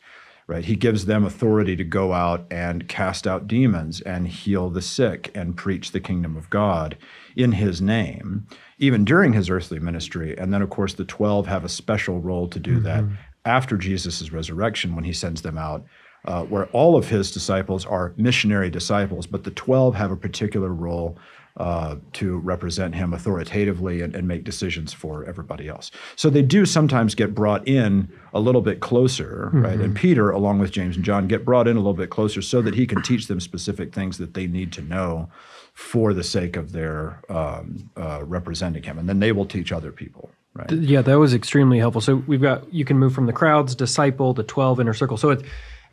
right? 0.47 0.65
He 0.65 0.75
gives 0.75 1.05
them 1.05 1.23
authority 1.23 1.75
to 1.75 1.83
go 1.83 2.13
out 2.13 2.47
and 2.49 2.87
cast 2.87 3.27
out 3.27 3.47
demons 3.47 4.01
and 4.01 4.27
heal 4.27 4.71
the 4.71 4.81
sick 4.81 5.31
and 5.35 5.55
preach 5.55 5.91
the 5.91 5.99
kingdom 5.99 6.35
of 6.35 6.49
God 6.49 6.97
in 7.35 7.51
His 7.51 7.79
name, 7.81 8.47
even 8.79 9.05
during 9.05 9.33
His 9.33 9.47
earthly 9.47 9.77
ministry. 9.77 10.35
And 10.35 10.51
then, 10.51 10.63
of 10.63 10.71
course, 10.71 10.95
the 10.95 11.05
twelve 11.05 11.45
have 11.45 11.63
a 11.63 11.69
special 11.69 12.19
role 12.19 12.47
to 12.47 12.59
do 12.59 12.79
that 12.79 13.03
after 13.45 13.77
Jesus' 13.77 14.31
resurrection 14.31 14.95
when 14.95 15.03
He 15.03 15.13
sends 15.13 15.43
them 15.43 15.59
out 15.59 15.85
uh, 16.25 16.43
where 16.43 16.65
all 16.67 16.95
of 16.95 17.09
his 17.09 17.31
disciples 17.31 17.85
are 17.85 18.13
missionary 18.17 18.69
disciples, 18.69 19.25
but 19.27 19.43
the 19.43 19.51
12 19.51 19.95
have 19.95 20.11
a 20.11 20.17
particular 20.17 20.69
role 20.69 21.17
uh, 21.57 21.97
to 22.13 22.37
represent 22.37 22.95
him 22.95 23.13
authoritatively 23.13 24.01
and, 24.01 24.15
and 24.15 24.27
make 24.27 24.45
decisions 24.45 24.93
for 24.93 25.25
everybody 25.25 25.67
else. 25.67 25.91
So 26.15 26.29
they 26.29 26.41
do 26.41 26.65
sometimes 26.65 27.15
get 27.15 27.35
brought 27.35 27.67
in 27.67 28.09
a 28.33 28.39
little 28.39 28.61
bit 28.61 28.79
closer, 28.79 29.49
right? 29.51 29.77
And 29.79 29.93
Peter, 29.93 30.29
along 30.29 30.59
with 30.59 30.71
James 30.71 30.95
and 30.95 31.03
John, 31.03 31.27
get 31.27 31.43
brought 31.43 31.67
in 31.67 31.75
a 31.75 31.79
little 31.79 31.93
bit 31.93 32.09
closer 32.09 32.41
so 32.41 32.61
that 32.61 32.75
he 32.75 32.87
can 32.87 33.01
teach 33.01 33.27
them 33.27 33.41
specific 33.41 33.93
things 33.93 34.17
that 34.19 34.35
they 34.35 34.47
need 34.47 34.71
to 34.73 34.81
know 34.81 35.29
for 35.73 36.13
the 36.13 36.23
sake 36.23 36.55
of 36.55 36.71
their 36.71 37.19
um, 37.29 37.89
uh, 37.97 38.23
representing 38.23 38.83
him. 38.83 38.97
And 38.97 39.09
then 39.09 39.19
they 39.19 39.33
will 39.33 39.45
teach 39.45 39.73
other 39.73 39.91
people, 39.91 40.29
right? 40.53 40.71
Yeah, 40.71 41.01
that 41.01 41.19
was 41.19 41.33
extremely 41.33 41.79
helpful. 41.79 42.01
So 42.01 42.23
we've 42.27 42.41
got 42.41 42.73
you 42.73 42.85
can 42.85 42.97
move 42.97 43.13
from 43.13 43.25
the 43.25 43.33
crowds, 43.33 43.75
disciple, 43.75 44.33
the 44.33 44.43
twelve 44.43 44.79
inner 44.79 44.93
circle. 44.93 45.17
So 45.17 45.31
it, 45.31 45.43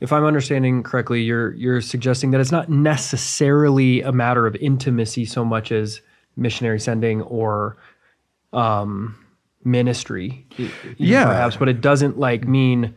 if 0.00 0.12
I'm 0.12 0.24
understanding 0.24 0.82
correctly, 0.82 1.22
you're 1.22 1.52
you're 1.54 1.80
suggesting 1.80 2.30
that 2.32 2.40
it's 2.40 2.52
not 2.52 2.68
necessarily 2.68 4.02
a 4.02 4.12
matter 4.12 4.46
of 4.46 4.54
intimacy 4.56 5.24
so 5.24 5.44
much 5.44 5.72
as 5.72 6.00
missionary 6.36 6.78
sending 6.80 7.22
or 7.22 7.76
um, 8.52 9.16
ministry, 9.64 10.46
Yeah. 10.98 11.24
perhaps. 11.26 11.56
But 11.56 11.68
it 11.68 11.80
doesn't 11.80 12.18
like 12.18 12.46
mean 12.46 12.94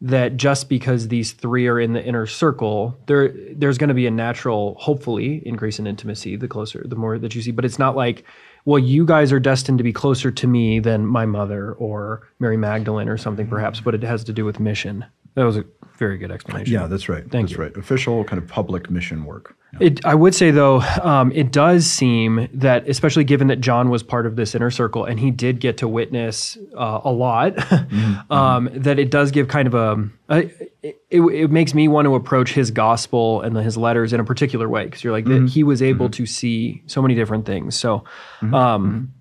that 0.00 0.36
just 0.36 0.68
because 0.68 1.08
these 1.08 1.32
three 1.32 1.68
are 1.68 1.78
in 1.78 1.92
the 1.92 2.04
inner 2.04 2.26
circle, 2.26 2.98
there 3.06 3.32
there's 3.54 3.78
going 3.78 3.88
to 3.88 3.94
be 3.94 4.06
a 4.06 4.10
natural, 4.10 4.74
hopefully, 4.78 5.42
increase 5.46 5.78
in 5.78 5.86
intimacy 5.86 6.36
the 6.36 6.48
closer, 6.48 6.84
the 6.86 6.96
more 6.96 7.18
that 7.18 7.34
you 7.34 7.42
see. 7.42 7.50
But 7.52 7.64
it's 7.64 7.78
not 7.78 7.94
like, 7.96 8.24
well, 8.64 8.78
you 8.78 9.04
guys 9.06 9.32
are 9.32 9.40
destined 9.40 9.78
to 9.78 9.84
be 9.84 9.92
closer 9.92 10.30
to 10.30 10.46
me 10.46 10.80
than 10.80 11.06
my 11.06 11.24
mother 11.24 11.72
or 11.74 12.28
Mary 12.40 12.56
Magdalene 12.56 13.08
or 13.08 13.16
something, 13.16 13.46
perhaps. 13.46 13.80
But 13.80 13.94
it 13.94 14.02
has 14.02 14.24
to 14.24 14.32
do 14.32 14.44
with 14.44 14.60
mission. 14.60 15.04
That 15.34 15.44
was 15.44 15.56
a 15.56 15.64
very 15.96 16.18
good 16.18 16.30
explanation. 16.30 16.72
Yeah, 16.72 16.86
that's 16.86 17.08
right. 17.08 17.22
Thank 17.30 17.48
that's 17.48 17.52
you. 17.52 17.58
right. 17.58 17.76
Official 17.76 18.24
kind 18.24 18.42
of 18.42 18.48
public 18.48 18.90
mission 18.90 19.24
work. 19.24 19.56
Yeah. 19.74 19.86
It, 19.86 20.04
I 20.04 20.14
would 20.14 20.34
say 20.34 20.50
though, 20.50 20.80
um, 21.02 21.32
it 21.32 21.52
does 21.52 21.86
seem 21.86 22.48
that, 22.52 22.88
especially 22.88 23.24
given 23.24 23.46
that 23.46 23.60
John 23.60 23.88
was 23.88 24.02
part 24.02 24.26
of 24.26 24.36
this 24.36 24.54
inner 24.54 24.70
circle 24.70 25.04
and 25.04 25.18
he 25.18 25.30
did 25.30 25.60
get 25.60 25.78
to 25.78 25.88
witness 25.88 26.58
uh, 26.76 27.00
a 27.04 27.12
lot, 27.12 27.54
um, 28.30 28.68
that 28.74 28.98
it 28.98 29.10
does 29.10 29.30
give 29.30 29.48
kind 29.48 29.68
of 29.68 29.74
a. 29.74 30.08
a 30.28 30.50
it, 30.82 31.20
it, 31.20 31.50
makes 31.50 31.74
me 31.74 31.86
want 31.86 32.06
to 32.06 32.14
approach 32.16 32.52
his 32.52 32.70
gospel 32.70 33.40
and 33.42 33.56
his 33.56 33.76
letters 33.76 34.12
in 34.12 34.18
a 34.18 34.24
particular 34.24 34.68
way 34.68 34.86
because 34.86 35.04
you're 35.04 35.12
like 35.12 35.26
that 35.26 35.48
he 35.48 35.62
was 35.62 35.80
able 35.80 36.10
to 36.10 36.26
see 36.26 36.82
so 36.86 37.00
many 37.00 37.14
different 37.14 37.46
things. 37.46 37.78
So, 37.78 38.02
um, 38.40 39.12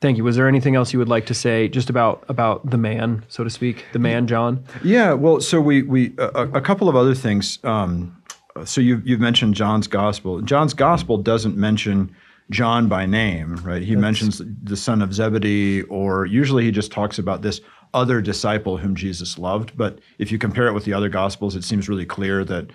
Thank 0.00 0.18
you. 0.18 0.24
Was 0.24 0.36
there 0.36 0.46
anything 0.46 0.76
else 0.76 0.92
you 0.92 0.98
would 0.98 1.08
like 1.08 1.26
to 1.26 1.34
say 1.34 1.68
just 1.68 1.88
about 1.88 2.24
about 2.28 2.68
the 2.68 2.76
man, 2.76 3.24
so 3.28 3.44
to 3.44 3.50
speak, 3.50 3.86
the 3.92 3.98
man 3.98 4.26
John? 4.26 4.62
Yeah, 4.84 5.14
well, 5.14 5.40
so 5.40 5.60
we 5.60 5.82
we 5.82 6.14
a, 6.18 6.48
a 6.54 6.60
couple 6.60 6.88
of 6.88 6.96
other 6.96 7.14
things. 7.14 7.58
Um, 7.64 8.22
so 8.64 8.80
you've 8.80 9.06
you've 9.06 9.20
mentioned 9.20 9.54
John's 9.54 9.86
gospel. 9.86 10.42
John's 10.42 10.74
gospel 10.74 11.16
doesn't 11.16 11.56
mention 11.56 12.14
John 12.50 12.88
by 12.88 13.06
name, 13.06 13.56
right? 13.64 13.82
He 13.82 13.96
mentions 13.96 14.42
the 14.62 14.76
son 14.76 15.00
of 15.00 15.14
Zebedee, 15.14 15.82
or 15.82 16.26
usually 16.26 16.64
he 16.64 16.70
just 16.70 16.92
talks 16.92 17.18
about 17.18 17.40
this 17.42 17.60
other 17.94 18.20
disciple 18.20 18.76
whom 18.76 18.94
Jesus 18.94 19.38
loved. 19.38 19.76
But 19.76 20.00
if 20.18 20.30
you 20.30 20.38
compare 20.38 20.66
it 20.66 20.72
with 20.72 20.84
the 20.84 20.92
other 20.92 21.08
gospels, 21.08 21.56
it 21.56 21.64
seems 21.64 21.88
really 21.88 22.06
clear 22.06 22.44
that 22.44 22.66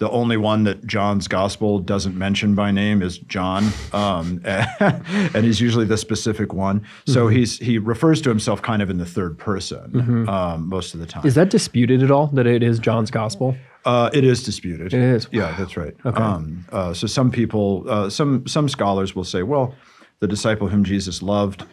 the 0.00 0.10
only 0.10 0.36
one 0.36 0.64
that 0.64 0.84
John's 0.86 1.28
gospel 1.28 1.78
doesn't 1.78 2.16
mention 2.16 2.54
by 2.54 2.70
name 2.72 3.00
is 3.02 3.18
John, 3.18 3.68
um, 3.92 4.40
and 4.44 5.44
he's 5.44 5.60
usually 5.60 5.84
the 5.84 5.96
specific 5.96 6.52
one. 6.52 6.84
So 7.06 7.26
Mm-hmm. 7.26 7.36
he's 7.36 7.58
he 7.58 7.78
refers 7.78 8.20
to 8.22 8.28
himself 8.28 8.60
kind 8.62 8.82
of 8.82 8.90
in 8.90 8.98
the 8.98 9.06
third 9.06 9.38
person 9.38 10.28
um, 10.28 10.68
most 10.68 10.94
of 10.94 11.00
the 11.00 11.06
time. 11.06 11.24
Is 11.24 11.34
that 11.36 11.50
disputed 11.50 12.02
at 12.02 12.10
all 12.10 12.26
that 12.28 12.46
it 12.46 12.62
is 12.62 12.78
John's 12.78 13.10
gospel? 13.10 13.54
Uh, 13.84 14.10
it 14.12 14.24
is 14.24 14.42
disputed. 14.42 14.92
It 14.92 15.00
is. 15.00 15.26
Yeah, 15.32 15.54
that's 15.58 15.76
right. 15.76 15.94
Um, 16.04 16.66
uh, 16.72 16.92
so 16.92 17.06
some 17.06 17.30
people, 17.30 17.84
uh, 17.88 18.10
some 18.10 18.46
some 18.46 18.68
scholars 18.68 19.14
will 19.14 19.24
say, 19.24 19.42
well, 19.42 19.74
the 20.18 20.26
disciple 20.28 20.68
whom 20.68 20.82
Jesus 20.84 21.22
loved. 21.22 21.64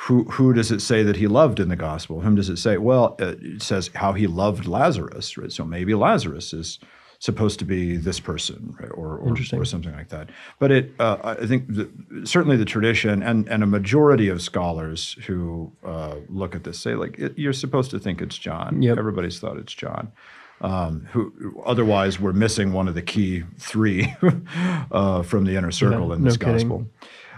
Who, 0.00 0.24
who 0.24 0.52
does 0.52 0.70
it 0.70 0.80
say 0.82 1.02
that 1.04 1.16
he 1.16 1.26
loved 1.26 1.58
in 1.58 1.70
the 1.70 1.76
gospel? 1.76 2.20
Whom 2.20 2.34
does 2.34 2.50
it 2.50 2.58
say? 2.58 2.76
Well, 2.76 3.16
it 3.18 3.62
says 3.62 3.90
how 3.94 4.12
he 4.12 4.26
loved 4.26 4.66
Lazarus, 4.66 5.38
right? 5.38 5.50
So 5.50 5.64
maybe 5.64 5.94
Lazarus 5.94 6.52
is 6.52 6.78
supposed 7.18 7.58
to 7.58 7.64
be 7.64 7.96
this 7.96 8.20
person, 8.20 8.74
right? 8.80 8.90
or 8.92 9.18
or, 9.18 9.36
or 9.52 9.64
something 9.64 9.92
like 9.94 10.08
that. 10.08 10.30
But 10.58 10.70
it, 10.70 10.92
uh, 10.98 11.16
I 11.40 11.46
think, 11.46 11.66
the, 11.68 11.90
certainly 12.24 12.56
the 12.56 12.64
tradition 12.64 13.22
and 13.22 13.48
and 13.48 13.62
a 13.62 13.66
majority 13.66 14.28
of 14.28 14.42
scholars 14.42 15.16
who 15.26 15.72
uh, 15.84 16.16
look 16.28 16.54
at 16.54 16.64
this 16.64 16.78
say 16.78 16.94
like 16.94 17.18
it, 17.18 17.38
you're 17.38 17.52
supposed 17.52 17.90
to 17.92 17.98
think 17.98 18.20
it's 18.20 18.38
John. 18.38 18.82
Yep. 18.82 18.98
Everybody's 18.98 19.38
thought 19.38 19.56
it's 19.56 19.74
John 19.74 20.12
um, 20.60 21.06
who 21.12 21.62
otherwise 21.64 22.18
we're 22.18 22.32
missing 22.32 22.72
one 22.72 22.88
of 22.88 22.94
the 22.94 23.02
key 23.02 23.44
three 23.58 24.14
uh, 24.90 25.22
from 25.22 25.44
the 25.44 25.56
inner 25.56 25.70
circle 25.70 26.12
in 26.12 26.24
this 26.24 26.36
kidding. 26.36 26.54
gospel. 26.68 26.86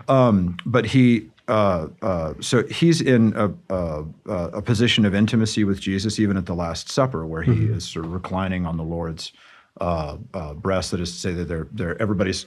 Um, 0.08 0.56
but 0.64 0.86
he, 0.86 1.28
uh, 1.48 1.88
uh, 2.00 2.34
so 2.40 2.64
he's 2.68 3.00
in 3.00 3.34
a, 3.36 3.50
a, 3.74 4.04
a 4.30 4.62
position 4.62 5.04
of 5.04 5.14
intimacy 5.14 5.64
with 5.64 5.80
Jesus, 5.80 6.18
even 6.18 6.36
at 6.36 6.46
the 6.46 6.54
Last 6.54 6.90
Supper, 6.90 7.26
where 7.26 7.42
he 7.42 7.50
Mm-hmm. 7.52 7.74
is 7.74 7.84
sort 7.88 8.04
of 8.04 8.12
reclining 8.12 8.66
on 8.66 8.76
the 8.76 8.84
Lord's 8.84 9.32
uh, 9.80 10.16
uh, 10.34 10.54
breast. 10.54 10.90
That 10.90 11.00
is 11.00 11.12
to 11.12 11.18
say 11.18 11.32
that 11.32 11.44
they're, 11.44 11.68
they're 11.72 12.00
everybody's. 12.00 12.46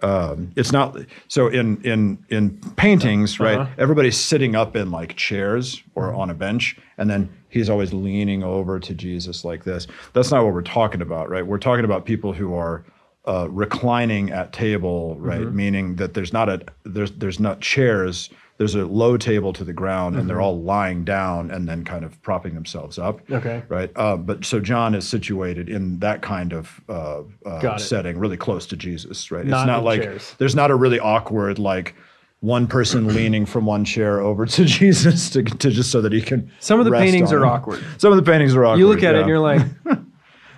Um, 0.00 0.52
it's 0.54 0.70
not 0.70 0.96
so 1.26 1.48
in 1.48 1.82
in 1.82 2.24
in 2.28 2.58
paintings, 2.76 3.40
right? 3.40 3.58
Uh-huh. 3.58 3.70
Everybody's 3.78 4.16
sitting 4.16 4.54
up 4.54 4.76
in 4.76 4.90
like 4.90 5.16
chairs 5.16 5.82
or 5.94 6.08
Mm-hmm. 6.08 6.20
on 6.20 6.30
a 6.30 6.34
bench, 6.34 6.76
and 6.98 7.10
then 7.10 7.28
he's 7.48 7.68
always 7.68 7.92
leaning 7.92 8.44
over 8.44 8.78
to 8.78 8.94
Jesus 8.94 9.44
like 9.44 9.64
this. 9.64 9.88
That's 10.12 10.30
not 10.30 10.44
what 10.44 10.54
we're 10.54 10.62
talking 10.62 11.02
about, 11.02 11.28
right? 11.28 11.44
We're 11.44 11.58
talking 11.58 11.84
about 11.84 12.04
people 12.04 12.32
who 12.32 12.54
are 12.54 12.84
uh, 13.26 13.48
reclining 13.50 14.30
at 14.30 14.52
table, 14.52 15.16
right? 15.18 15.40
Mm-hmm. 15.40 15.56
Meaning 15.56 15.96
that 15.96 16.14
there's 16.14 16.32
not 16.32 16.48
a 16.48 16.62
there's 16.84 17.10
there's 17.12 17.40
not 17.40 17.60
chairs. 17.60 18.30
There's 18.58 18.74
a 18.74 18.84
low 18.84 19.16
table 19.16 19.52
to 19.54 19.64
the 19.64 19.72
ground, 19.72 20.14
and 20.16 20.22
Mm-hmm. 20.22 20.28
they're 20.28 20.40
all 20.40 20.60
lying 20.60 21.04
down 21.04 21.50
and 21.50 21.68
then 21.68 21.84
kind 21.84 22.04
of 22.04 22.20
propping 22.22 22.54
themselves 22.54 22.98
up. 22.98 23.20
Okay. 23.30 23.62
Right. 23.68 23.90
Uh, 23.96 24.16
but 24.16 24.44
so 24.44 24.58
John 24.60 24.94
is 24.94 25.08
situated 25.08 25.68
in 25.68 26.00
that 26.00 26.22
kind 26.22 26.52
of 26.52 26.80
uh, 26.88 27.22
uh, 27.46 27.78
setting, 27.78 28.18
really 28.18 28.36
close 28.36 28.66
to 28.66 28.76
Jesus. 28.76 29.30
Right. 29.30 29.46
Not 29.46 29.62
it's 29.62 29.66
not 29.68 29.84
like 29.84 30.02
chairs. 30.02 30.34
there's 30.38 30.54
not 30.56 30.70
a 30.70 30.74
really 30.74 30.98
awkward 30.98 31.58
like 31.60 31.94
one 32.40 32.66
person 32.66 33.08
leaning 33.14 33.46
from 33.46 33.64
one 33.64 33.84
chair 33.84 34.20
over 34.20 34.44
to 34.46 34.64
Jesus 34.80 35.30
to, 35.30 35.42
to 35.44 35.70
just 35.70 35.90
so 35.92 36.00
that 36.00 36.12
he 36.12 36.20
can. 36.20 36.50
Some 36.60 36.78
of 36.80 36.84
the 36.84 36.92
paintings 36.92 37.32
are 37.32 37.46
awkward. 37.46 37.82
Some 37.98 38.12
of 38.12 38.16
the 38.22 38.28
paintings 38.28 38.54
are 38.56 38.64
awkward. 38.64 38.78
You 38.80 38.88
look 38.88 39.02
at 39.02 39.14
it 39.14 39.20
and 39.20 39.28
you're 39.28 39.38
like, 39.38 39.62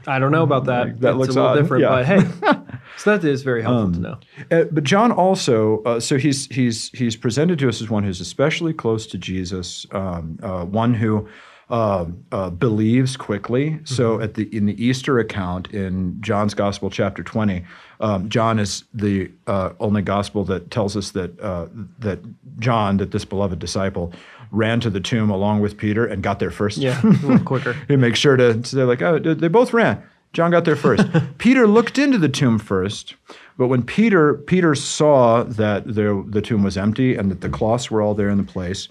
I 0.07 0.19
don't 0.19 0.33
know 0.33 0.43
about 0.43 0.65
that. 0.67 1.01
that 1.01 1.11
it's 1.11 1.19
looks 1.19 1.37
a 1.37 1.41
little 1.41 1.51
odd. 1.51 1.55
different, 1.57 1.83
Yeah. 1.83 1.91
Um, 1.91 2.39
but 2.41 2.67
hey, 2.67 2.79
so 2.97 3.17
that 3.17 3.25
is 3.27 3.43
very 3.43 3.63
helpful 3.63 3.93
to 3.93 4.01
know. 4.01 4.19
Uh, 4.51 4.65
but 4.71 4.85
John 4.85 5.13
also, 5.13 5.83
uh, 5.85 6.01
so 6.01 6.19
he's 6.19 6.47
he's 6.47 6.91
he's 6.91 7.17
presented 7.17 7.59
to 7.61 7.69
us 7.69 7.81
as 7.81 7.91
one 7.91 8.05
who's 8.05 8.21
especially 8.21 8.73
close 8.73 9.07
to 9.09 9.19
Jesus, 9.19 9.87
um, 9.93 10.39
uh, 10.43 10.65
one 10.65 10.95
who 10.95 11.29
uh, 11.71 12.07
uh, 12.33 12.51
believes 12.51 13.17
quickly. 13.17 13.79
So 13.85 14.21
at 14.21 14.35
the 14.35 14.55
in 14.57 14.67
the 14.67 14.85
Easter 14.85 15.19
account 15.19 15.73
in 15.73 16.21
John's 16.21 16.53
Gospel, 16.53 16.91
chapter 16.91 17.23
twenty, 17.23 17.65
um, 18.01 18.29
John 18.29 18.59
is 18.59 18.85
the 18.93 19.31
uh, 19.47 19.71
only 19.79 20.03
gospel 20.03 20.45
that 20.45 20.71
tells 20.71 20.97
us 20.97 21.13
that 21.13 21.39
uh, 21.41 21.69
that 22.01 22.19
John, 22.59 22.97
that 22.97 23.13
this 23.13 23.25
beloved 23.25 23.59
disciple, 23.59 24.13
ran 24.51 24.81
to 24.81 24.91
the 24.91 25.01
tomb 25.01 25.31
along 25.31 25.61
with 25.61 25.77
Peter 25.77 26.05
and 26.05 26.23
got 26.23 26.41
there 26.41 26.51
first. 26.51 26.79
Yeah, 26.79 27.01
a 27.03 27.07
little 27.07 27.39
quicker. 27.39 27.75
he 27.89 27.97
makes 27.97 28.19
sure 28.19 28.37
to 28.37 28.65
say 28.65 28.83
like, 28.83 29.03
oh, 29.03 29.19
they 29.19 29.49
both 29.49 29.73
ran. 29.73 30.03
John 30.33 30.51
got 30.51 30.65
there 30.65 30.77
first. 30.77 31.07
Peter 31.39 31.67
looked 31.67 31.99
into 31.99 32.19
the 32.19 32.29
tomb 32.29 32.59
first, 32.59 33.15
but 33.59 33.69
when 33.69 33.83
Peter 33.83 34.35
Peter 34.35 34.75
saw 34.75 35.43
that 35.45 35.95
there, 35.95 36.21
the 36.27 36.43
tomb 36.43 36.63
was 36.63 36.77
empty 36.77 37.15
and 37.17 37.31
that 37.31 37.41
the 37.41 37.49
cloths 37.49 37.91
were 37.91 38.01
all 38.01 38.15
there 38.15 38.29
in 38.29 38.39
the 38.39 38.45
place, 38.45 38.89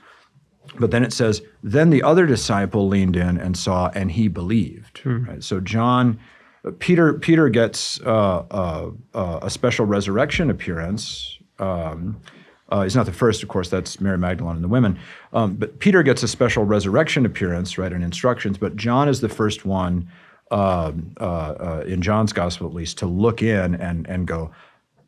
but 0.77 0.91
then 0.91 1.03
it 1.03 1.13
says, 1.13 1.41
then 1.63 1.89
the 1.89 2.03
other 2.03 2.25
disciple 2.25 2.87
leaned 2.87 3.15
in 3.15 3.37
and 3.37 3.57
saw, 3.57 3.89
and 3.95 4.11
he 4.11 4.27
believed. 4.27 5.01
Right? 5.27 5.43
So 5.43 5.59
John, 5.59 6.19
uh, 6.65 6.71
Peter 6.79 7.13
Peter 7.13 7.49
gets 7.49 7.99
uh, 8.01 8.45
uh, 8.51 8.91
uh, 9.13 9.39
a 9.41 9.49
special 9.49 9.85
resurrection 9.85 10.49
appearance. 10.49 11.37
Um, 11.57 12.21
uh, 12.69 12.83
he's 12.83 12.95
not 12.95 13.05
the 13.05 13.11
first, 13.11 13.41
of 13.41 13.49
course. 13.49 13.69
That's 13.69 13.99
Mary 13.99 14.17
Magdalene 14.17 14.55
and 14.55 14.63
the 14.63 14.67
women. 14.69 14.99
Um, 15.33 15.55
but 15.55 15.79
Peter 15.79 16.03
gets 16.03 16.21
a 16.23 16.27
special 16.27 16.63
resurrection 16.65 17.25
appearance, 17.25 17.77
right, 17.77 17.91
in 17.91 18.03
instructions. 18.03 18.57
But 18.57 18.75
John 18.75 19.09
is 19.09 19.21
the 19.21 19.29
first 19.29 19.65
one 19.65 20.07
um, 20.51 21.13
uh, 21.19 21.23
uh, 21.23 21.83
in 21.87 22.01
John's 22.01 22.33
gospel, 22.33 22.67
at 22.67 22.73
least, 22.73 22.97
to 22.99 23.07
look 23.07 23.41
in 23.41 23.75
and 23.75 24.07
and 24.07 24.27
go, 24.27 24.51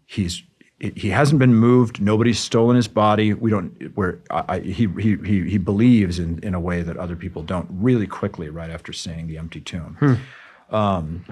he's 0.05 0.43
he 0.81 1.09
hasn't 1.09 1.37
been 1.37 1.53
moved. 1.53 2.01
Nobody's 2.01 2.39
stolen 2.39 2.75
his 2.75 2.87
body. 2.87 3.33
We 3.33 3.51
don't. 3.51 3.95
Where 3.95 4.19
I, 4.31 4.43
I, 4.47 4.59
he 4.59 4.87
he 4.99 5.15
he 5.17 5.49
he 5.49 5.57
believes 5.57 6.17
in 6.17 6.39
in 6.39 6.55
a 6.55 6.59
way 6.59 6.81
that 6.81 6.97
other 6.97 7.15
people 7.15 7.43
don't. 7.43 7.67
Really 7.69 8.07
quickly, 8.07 8.49
right 8.49 8.69
after 8.69 8.91
seeing 8.91 9.27
the 9.27 9.37
empty 9.37 9.61
tomb. 9.61 10.19
Um, 10.71 11.23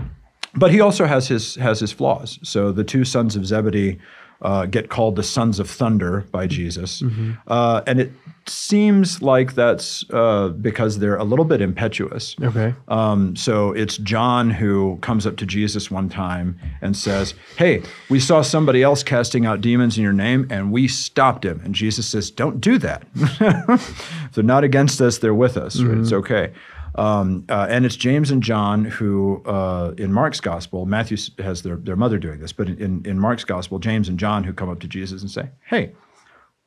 but 0.53 0.71
he 0.71 0.81
also 0.81 1.05
has 1.05 1.27
his 1.27 1.55
has 1.55 1.79
his 1.79 1.91
flaws. 1.91 2.39
So 2.43 2.71
the 2.71 2.83
two 2.83 3.03
sons 3.05 3.35
of 3.35 3.45
Zebedee 3.45 3.99
uh, 4.41 4.65
get 4.65 4.89
called 4.89 5.15
the 5.15 5.23
sons 5.23 5.59
of 5.59 5.69
thunder 5.69 6.21
by 6.31 6.47
Jesus, 6.47 7.03
uh, 7.47 7.81
and 7.85 7.99
it 7.99 8.11
seems 8.49 9.21
like 9.21 9.53
that's 9.53 10.03
uh, 10.11 10.49
because 10.49 10.99
they're 10.99 11.15
a 11.15 11.23
little 11.23 11.45
bit 11.45 11.61
impetuous. 11.61 12.35
Okay. 12.41 12.73
Um, 12.87 13.35
so 13.35 13.71
it's 13.71 13.97
John 13.97 14.49
who 14.49 14.97
comes 15.01 15.25
up 15.25 15.37
to 15.37 15.45
Jesus 15.45 15.89
one 15.91 16.09
time 16.09 16.59
and 16.81 16.95
says, 16.95 17.33
Hey, 17.57 17.83
we 18.09 18.19
saw 18.19 18.41
somebody 18.41 18.83
else 18.83 19.03
casting 19.03 19.45
out 19.45 19.61
demons 19.61 19.97
in 19.97 20.03
your 20.03 20.13
name 20.13 20.47
and 20.49 20.71
we 20.71 20.87
stopped 20.87 21.45
him. 21.45 21.61
And 21.63 21.73
Jesus 21.75 22.07
says, 22.07 22.31
Don't 22.31 22.59
do 22.59 22.77
that. 22.79 23.05
they're 24.33 24.43
not 24.43 24.63
against 24.63 25.01
us, 25.01 25.19
they're 25.19 25.33
with 25.33 25.57
us. 25.57 25.81
Right? 25.81 25.97
It's 25.97 26.11
okay. 26.11 26.53
Um, 26.95 27.45
uh, 27.49 27.67
and 27.69 27.85
it's 27.85 27.95
James 27.95 28.31
and 28.31 28.41
John 28.43 28.85
who, 28.85 29.43
uh, 29.45 29.93
in 29.97 30.11
Mark's 30.11 30.41
gospel, 30.41 30.85
Matthew 30.85 31.17
has 31.39 31.61
their, 31.61 31.75
their 31.75 31.95
mother 31.95 32.17
doing 32.17 32.39
this, 32.39 32.51
but 32.51 32.67
in, 32.67 33.05
in 33.05 33.19
Mark's 33.19 33.43
gospel, 33.43 33.79
James 33.79 34.09
and 34.09 34.19
John 34.19 34.43
who 34.43 34.53
come 34.53 34.69
up 34.69 34.79
to 34.81 34.87
Jesus 34.87 35.21
and 35.21 35.29
say, 35.31 35.49
Hey, 35.65 35.93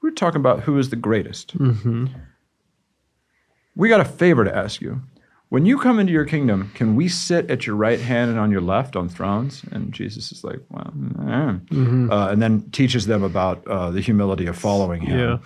we're 0.00 0.10
talking 0.10 0.40
about 0.40 0.60
who 0.60 0.78
is 0.78 0.90
the 0.90 0.96
greatest 0.96 1.54
we 3.74 3.88
got 3.88 4.00
a 4.00 4.04
favor 4.04 4.44
to 4.44 4.54
ask 4.54 4.80
you. 4.80 5.00
When 5.48 5.66
you 5.66 5.78
come 5.78 5.98
into 5.98 6.12
your 6.14 6.24
kingdom, 6.24 6.70
can 6.74 6.96
we 6.96 7.08
sit 7.08 7.50
at 7.50 7.66
your 7.66 7.76
right 7.76 8.00
hand 8.00 8.30
and 8.30 8.40
on 8.40 8.50
your 8.50 8.62
left 8.62 8.96
on 8.96 9.10
thrones? 9.10 9.62
And 9.70 9.92
Jesus 9.92 10.32
is 10.32 10.42
like, 10.42 10.60
well, 10.70 10.90
mm, 10.96 12.10
uh, 12.10 12.30
and 12.30 12.40
then 12.40 12.70
teaches 12.70 13.06
them 13.06 13.22
about 13.22 13.66
uh, 13.66 13.90
the 13.90 14.00
humility 14.00 14.46
of 14.46 14.56
following 14.56 15.02
him. 15.02 15.18
Yeah. 15.18 15.38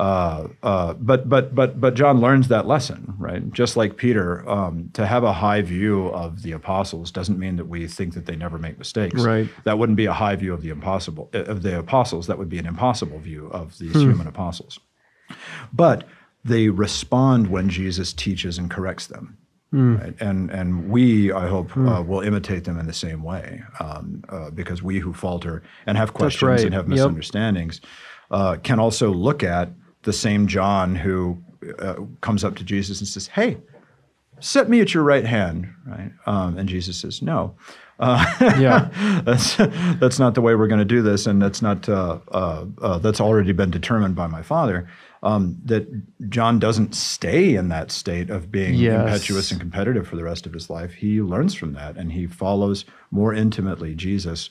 Uh, 0.00 0.48
uh, 0.62 0.94
but 0.94 1.28
but 1.28 1.54
but 1.54 1.80
but 1.80 1.94
John 1.94 2.20
learns 2.20 2.48
that 2.48 2.66
lesson, 2.66 3.14
right? 3.18 3.52
Just 3.52 3.76
like 3.76 3.96
Peter, 3.96 4.48
um, 4.48 4.88
to 4.94 5.06
have 5.06 5.22
a 5.22 5.34
high 5.34 5.60
view 5.60 6.06
of 6.08 6.42
the 6.42 6.52
apostles 6.52 7.10
doesn't 7.10 7.38
mean 7.38 7.56
that 7.56 7.66
we 7.66 7.86
think 7.86 8.14
that 8.14 8.24
they 8.24 8.34
never 8.34 8.58
make 8.58 8.78
mistakes. 8.78 9.20
Right. 9.20 9.48
That 9.64 9.78
wouldn't 9.78 9.96
be 9.96 10.06
a 10.06 10.12
high 10.14 10.36
view 10.36 10.54
of 10.54 10.62
the 10.62 10.70
impossible 10.70 11.28
of 11.34 11.62
the 11.62 11.78
apostles. 11.78 12.26
That 12.26 12.38
would 12.38 12.48
be 12.48 12.58
an 12.58 12.66
impossible 12.66 13.18
view 13.18 13.48
of 13.48 13.78
these 13.78 13.94
human 13.94 14.26
apostles 14.26 14.78
but 15.72 16.04
they 16.44 16.68
respond 16.68 17.48
when 17.48 17.68
Jesus 17.68 18.12
teaches 18.12 18.58
and 18.58 18.70
corrects 18.70 19.06
them. 19.06 19.38
Right? 19.74 20.14
And 20.20 20.50
and 20.50 20.90
we, 20.90 21.32
I 21.32 21.46
hope, 21.48 21.74
uh, 21.78 22.04
will 22.06 22.20
imitate 22.20 22.64
them 22.64 22.78
in 22.78 22.86
the 22.86 22.92
same 22.92 23.22
way, 23.22 23.62
um, 23.80 24.22
uh, 24.28 24.50
because 24.50 24.82
we 24.82 24.98
who 24.98 25.14
falter 25.14 25.62
and 25.86 25.96
have 25.96 26.12
questions 26.12 26.42
right. 26.46 26.64
and 26.64 26.74
have 26.74 26.84
Yep. 26.84 26.90
misunderstandings 26.90 27.80
uh, 28.30 28.56
can 28.62 28.78
also 28.78 29.10
look 29.10 29.42
at 29.42 29.70
the 30.02 30.12
same 30.12 30.46
John 30.46 30.94
who 30.96 31.42
uh, 31.78 31.96
comes 32.20 32.44
up 32.44 32.56
to 32.56 32.64
Jesus 32.64 33.00
and 33.00 33.08
says, 33.08 33.26
"Hey, 33.28 33.58
set 34.40 34.68
me 34.68 34.80
at 34.80 34.92
your 34.94 35.02
right 35.04 35.24
hand, 35.24 35.68
right? 35.86 36.12
Um, 36.26 36.58
and 36.58 36.68
Jesus 36.68 36.96
says, 36.96 37.22
no. 37.22 37.54
Uh, 38.00 38.24
Yeah. 38.58 39.20
that's 39.24 39.56
that's 39.56 40.18
not 40.18 40.34
the 40.34 40.40
way 40.40 40.54
we're 40.56 40.66
going 40.66 40.80
to 40.80 40.84
do 40.84 41.02
this, 41.02 41.26
and 41.26 41.40
that's 41.40 41.62
not 41.62 41.88
uh, 41.88 42.18
uh, 42.32 42.64
uh, 42.80 42.98
that's 42.98 43.20
already 43.20 43.52
been 43.52 43.70
determined 43.70 44.16
by 44.16 44.26
my 44.26 44.42
Father. 44.42 44.88
Um, 45.22 45.56
that 45.66 45.86
John 46.28 46.58
doesn't 46.58 46.96
stay 46.96 47.54
in 47.54 47.68
that 47.68 47.92
state 47.92 48.28
of 48.28 48.50
being 48.50 48.74
Yes. 48.74 49.04
impetuous 49.04 49.52
and 49.52 49.60
competitive 49.60 50.08
for 50.08 50.16
the 50.16 50.24
rest 50.24 50.46
of 50.46 50.52
his 50.52 50.68
life. 50.68 50.94
He 50.94 51.22
learns 51.22 51.54
from 51.54 51.74
that, 51.74 51.96
and 51.96 52.10
he 52.10 52.26
follows 52.26 52.84
more 53.12 53.32
intimately 53.32 53.94
Jesus 53.94 54.50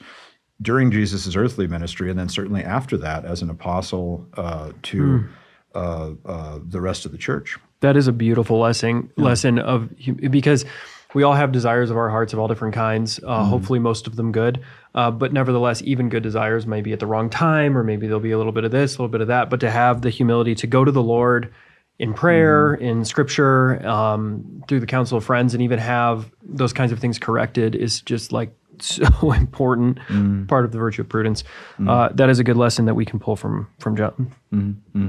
during 0.61 0.89
Jesus' 0.91 1.35
earthly 1.35 1.67
ministry, 1.67 2.09
and 2.09 2.17
then 2.17 2.29
certainly 2.29 2.63
after 2.63 2.95
that 2.99 3.25
as 3.25 3.41
an 3.41 3.49
apostle 3.49 4.25
uh, 4.35 4.71
to 4.83 5.25
uh, 5.73 6.11
uh, 6.25 6.59
the 6.63 6.81
rest 6.81 7.05
of 7.05 7.11
the 7.11 7.17
church. 7.17 7.57
That 7.81 7.97
is 7.97 8.07
a 8.07 8.11
beautiful 8.11 8.59
lesson 8.59 9.11
lesson 9.17 9.59
of 9.59 9.89
because 10.29 10.65
we 11.13 11.23
all 11.23 11.33
have 11.33 11.51
desires 11.51 11.89
of 11.89 11.97
our 11.97 12.09
hearts 12.09 12.33
of 12.33 12.39
all 12.39 12.47
different 12.47 12.73
kinds. 12.73 13.19
Uh, 13.23 13.43
Hopefully, 13.43 13.79
most 13.79 14.07
of 14.07 14.15
them 14.15 14.31
good, 14.31 14.61
uh, 14.95 15.11
but 15.11 15.33
nevertheless, 15.33 15.81
even 15.81 16.09
good 16.09 16.23
desires 16.23 16.65
may 16.65 16.81
be 16.81 16.93
at 16.93 16.99
the 16.99 17.07
wrong 17.07 17.29
time, 17.29 17.77
or 17.77 17.83
maybe 17.83 18.07
there'll 18.07 18.21
be 18.21 18.31
a 18.31 18.37
little 18.37 18.51
bit 18.53 18.63
of 18.63 18.71
this, 18.71 18.95
a 18.95 18.97
little 18.97 19.11
bit 19.11 19.21
of 19.21 19.27
that. 19.27 19.49
But 19.49 19.59
to 19.61 19.71
have 19.71 20.01
the 20.01 20.09
humility 20.09 20.55
to 20.55 20.67
go 20.67 20.85
to 20.85 20.91
the 20.91 21.03
Lord 21.03 21.53
in 21.99 22.13
prayer, 22.13 22.73
in 22.73 23.05
Scripture, 23.05 23.85
um, 23.85 24.63
through 24.67 24.79
the 24.79 24.87
council 24.87 25.17
of 25.17 25.23
friends, 25.23 25.53
and 25.53 25.61
even 25.61 25.79
have 25.79 26.31
those 26.43 26.73
kinds 26.73 26.91
of 26.91 26.99
things 26.99 27.19
corrected 27.19 27.75
is 27.75 28.01
just 28.01 28.31
like 28.31 28.51
so 28.83 29.31
important 29.31 29.99
part 30.47 30.65
of 30.65 30.71
the 30.71 30.77
virtue 30.77 31.01
of 31.01 31.09
prudence. 31.09 31.43
Uh, 31.87 32.09
that 32.09 32.29
is 32.29 32.39
a 32.39 32.43
good 32.43 32.57
lesson 32.57 32.85
that 32.85 32.95
we 32.95 33.05
can 33.05 33.19
pull 33.19 33.35
from 33.35 33.67
from 33.79 33.95
John. 33.95 34.31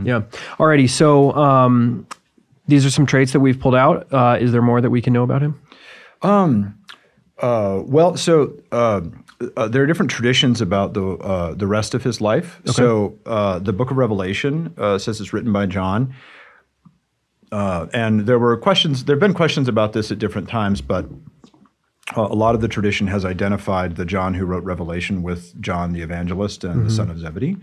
Yeah. 0.04 0.22
Alrighty. 0.58 0.88
So 0.88 1.32
um, 1.34 2.06
these 2.66 2.86
are 2.86 2.90
some 2.90 3.06
traits 3.06 3.32
that 3.32 3.40
we've 3.40 3.58
pulled 3.58 3.74
out. 3.74 4.12
Uh, 4.12 4.36
is 4.40 4.52
there 4.52 4.62
more 4.62 4.80
that 4.80 4.90
we 4.90 5.02
can 5.02 5.12
know 5.12 5.22
about 5.22 5.42
him? 5.42 5.60
Um. 6.22 6.78
Uh, 7.38 7.82
well, 7.86 8.16
so 8.16 8.52
uh, 8.70 9.00
uh, 9.56 9.68
there 9.68 9.82
are 9.82 9.86
different 9.86 10.10
traditions 10.10 10.60
about 10.60 10.94
the 10.94 11.04
uh, 11.18 11.54
the 11.54 11.66
rest 11.66 11.94
of 11.94 12.02
his 12.02 12.20
life. 12.20 12.60
So 12.66 13.18
uh, 13.26 13.58
the 13.58 13.72
Book 13.72 13.90
of 13.90 13.96
Revelation 13.96 14.74
uh, 14.78 14.98
says 14.98 15.20
it's 15.20 15.32
written 15.32 15.52
by 15.52 15.66
John, 15.66 16.14
uh, 17.50 17.86
and 17.92 18.26
there 18.26 18.38
were 18.38 18.56
questions. 18.56 19.04
There 19.04 19.16
have 19.16 19.20
been 19.20 19.34
questions 19.34 19.68
about 19.68 19.92
this 19.92 20.10
at 20.10 20.18
different 20.18 20.48
times, 20.48 20.80
but 20.80 21.06
uh, 22.16 22.28
a 22.30 22.34
lot 22.34 22.54
of 22.54 22.60
the 22.60 22.68
tradition 22.68 23.06
has 23.06 23.24
identified 23.24 23.96
the 23.96 24.04
John 24.04 24.34
who 24.34 24.44
wrote 24.44 24.64
Revelation 24.64 25.22
with 25.22 25.60
John 25.60 25.92
the 25.92 26.02
Evangelist 26.02 26.64
and 26.64 26.86
the 26.86 26.90
son 26.90 27.10
of 27.10 27.18
Zebedee. 27.18 27.56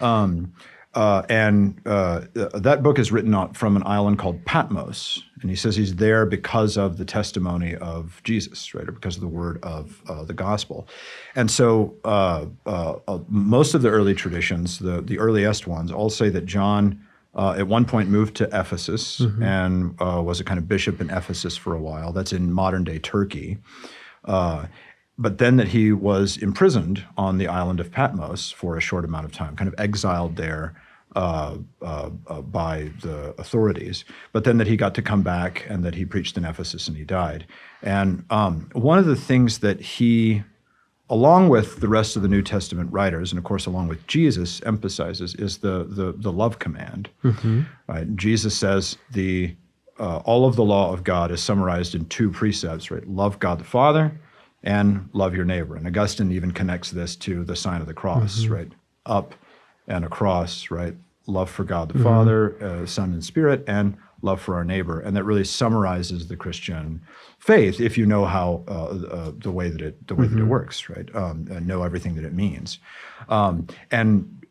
Um, 0.00 0.52
uh, 0.96 1.22
and 1.28 1.78
uh, 1.84 2.22
that 2.54 2.82
book 2.82 2.98
is 2.98 3.12
written 3.12 3.34
on, 3.34 3.52
from 3.52 3.76
an 3.76 3.82
island 3.84 4.18
called 4.18 4.42
Patmos. 4.46 5.22
And 5.42 5.50
he 5.50 5.56
says 5.56 5.76
he's 5.76 5.96
there 5.96 6.24
because 6.24 6.78
of 6.78 6.96
the 6.96 7.04
testimony 7.04 7.76
of 7.76 8.22
Jesus, 8.24 8.74
right, 8.74 8.88
or 8.88 8.92
because 8.92 9.16
of 9.16 9.20
the 9.20 9.28
word 9.28 9.62
of 9.62 10.00
uh, 10.08 10.24
the 10.24 10.32
gospel. 10.32 10.88
And 11.34 11.50
so 11.50 11.94
uh, 12.06 12.46
uh, 12.64 12.94
uh, 13.06 13.18
most 13.28 13.74
of 13.74 13.82
the 13.82 13.90
early 13.90 14.14
traditions, 14.14 14.78
the, 14.78 15.02
the 15.02 15.18
earliest 15.18 15.66
ones, 15.66 15.92
all 15.92 16.08
say 16.08 16.30
that 16.30 16.46
John 16.46 17.05
uh, 17.36 17.54
at 17.58 17.68
one 17.68 17.84
point 17.84 18.08
moved 18.08 18.34
to 18.36 18.44
Ephesus 18.46 19.20
and 19.42 19.94
uh, 20.00 20.22
was 20.22 20.40
a 20.40 20.44
kind 20.44 20.58
of 20.58 20.66
bishop 20.66 21.00
in 21.00 21.10
Ephesus 21.10 21.56
for 21.56 21.74
a 21.74 21.80
while. 21.80 22.12
That's 22.12 22.32
in 22.32 22.52
modern 22.52 22.82
day 22.82 22.98
Turkey. 22.98 23.58
Uh, 24.24 24.66
but 25.18 25.38
then 25.38 25.56
that 25.56 25.68
he 25.68 25.92
was 25.92 26.36
imprisoned 26.38 27.04
on 27.16 27.38
the 27.38 27.46
island 27.46 27.80
of 27.80 27.90
Patmos 27.90 28.50
for 28.50 28.76
a 28.76 28.80
short 28.80 29.04
amount 29.04 29.24
of 29.24 29.32
time, 29.32 29.56
kind 29.56 29.68
of 29.68 29.74
exiled 29.78 30.36
there 30.36 30.74
uh, 31.14 31.56
uh, 31.80 32.10
uh, 32.26 32.40
by 32.42 32.90
the 33.00 33.34
authorities. 33.38 34.04
But 34.32 34.44
then 34.44 34.58
that 34.58 34.66
he 34.66 34.76
got 34.76 34.94
to 34.96 35.02
come 35.02 35.22
back 35.22 35.64
and 35.68 35.84
that 35.84 35.94
he 35.94 36.04
preached 36.04 36.36
in 36.36 36.44
Ephesus 36.44 36.88
and 36.88 36.96
he 36.96 37.04
died. 37.04 37.46
And 37.82 38.24
um, 38.28 38.68
one 38.72 38.98
of 38.98 39.06
the 39.06 39.16
things 39.16 39.60
that 39.60 39.80
he 39.80 40.42
along 41.08 41.48
with 41.48 41.80
the 41.80 41.88
rest 41.88 42.16
of 42.16 42.22
the 42.22 42.28
New 42.28 42.42
Testament 42.42 42.92
writers, 42.92 43.32
and 43.32 43.38
of 43.38 43.44
course 43.44 43.66
along 43.66 43.88
with 43.88 44.06
Jesus, 44.06 44.60
emphasizes 44.64 45.34
is 45.36 45.58
the 45.58 45.84
the, 45.84 46.12
the 46.16 46.32
love 46.32 46.58
command. 46.58 47.08
Right? 47.86 48.16
Jesus 48.16 48.56
says 48.56 48.96
the 49.12 49.54
uh, 49.98 50.18
all 50.18 50.46
of 50.46 50.56
the 50.56 50.64
law 50.64 50.92
of 50.92 51.04
God 51.04 51.30
is 51.30 51.42
summarized 51.42 51.94
in 51.94 52.04
two 52.06 52.30
precepts. 52.30 52.90
Right? 52.90 53.06
Love 53.08 53.38
God 53.38 53.58
the 53.58 53.64
Father 53.64 54.18
and 54.62 55.08
love 55.12 55.34
your 55.34 55.44
neighbor. 55.44 55.76
And 55.76 55.86
Augustine 55.86 56.32
even 56.32 56.50
connects 56.50 56.90
this 56.90 57.16
to 57.16 57.44
the 57.44 57.56
sign 57.56 57.80
of 57.80 57.86
the 57.86 57.94
cross. 57.94 58.46
Right? 58.46 58.72
Up 59.06 59.34
and 59.86 60.04
across. 60.04 60.70
Right? 60.70 60.94
Love 61.28 61.50
for 61.50 61.64
God 61.64 61.88
the 61.92 61.98
Father, 62.04 62.62
uh, 62.62 62.86
Son, 62.86 63.12
and 63.12 63.24
Spirit, 63.24 63.64
and 63.66 63.96
love 64.22 64.40
for 64.40 64.54
our 64.54 64.64
neighbor. 64.64 65.00
And 65.00 65.16
that 65.16 65.24
really 65.24 65.44
summarizes 65.44 66.28
the 66.28 66.36
Christian 66.36 67.02
faith 67.38 67.80
if 67.80 67.98
you 67.98 68.06
know 68.06 68.24
how 68.24 68.64
uh, 68.68 68.86
uh, 69.06 69.32
the 69.38 69.50
way 69.50 69.68
that 69.68 69.80
it 69.80 70.06
the 70.06 70.14
way 70.14 70.26
that 70.26 70.38
it 70.38 70.44
works, 70.44 70.88
right? 70.88 71.14
Um, 71.14 71.46
know 71.66 71.82
everything 71.82 72.14
that 72.16 72.24
it 72.24 72.32
means. 72.32 72.78
Um, 73.28 73.66
and 73.90 74.46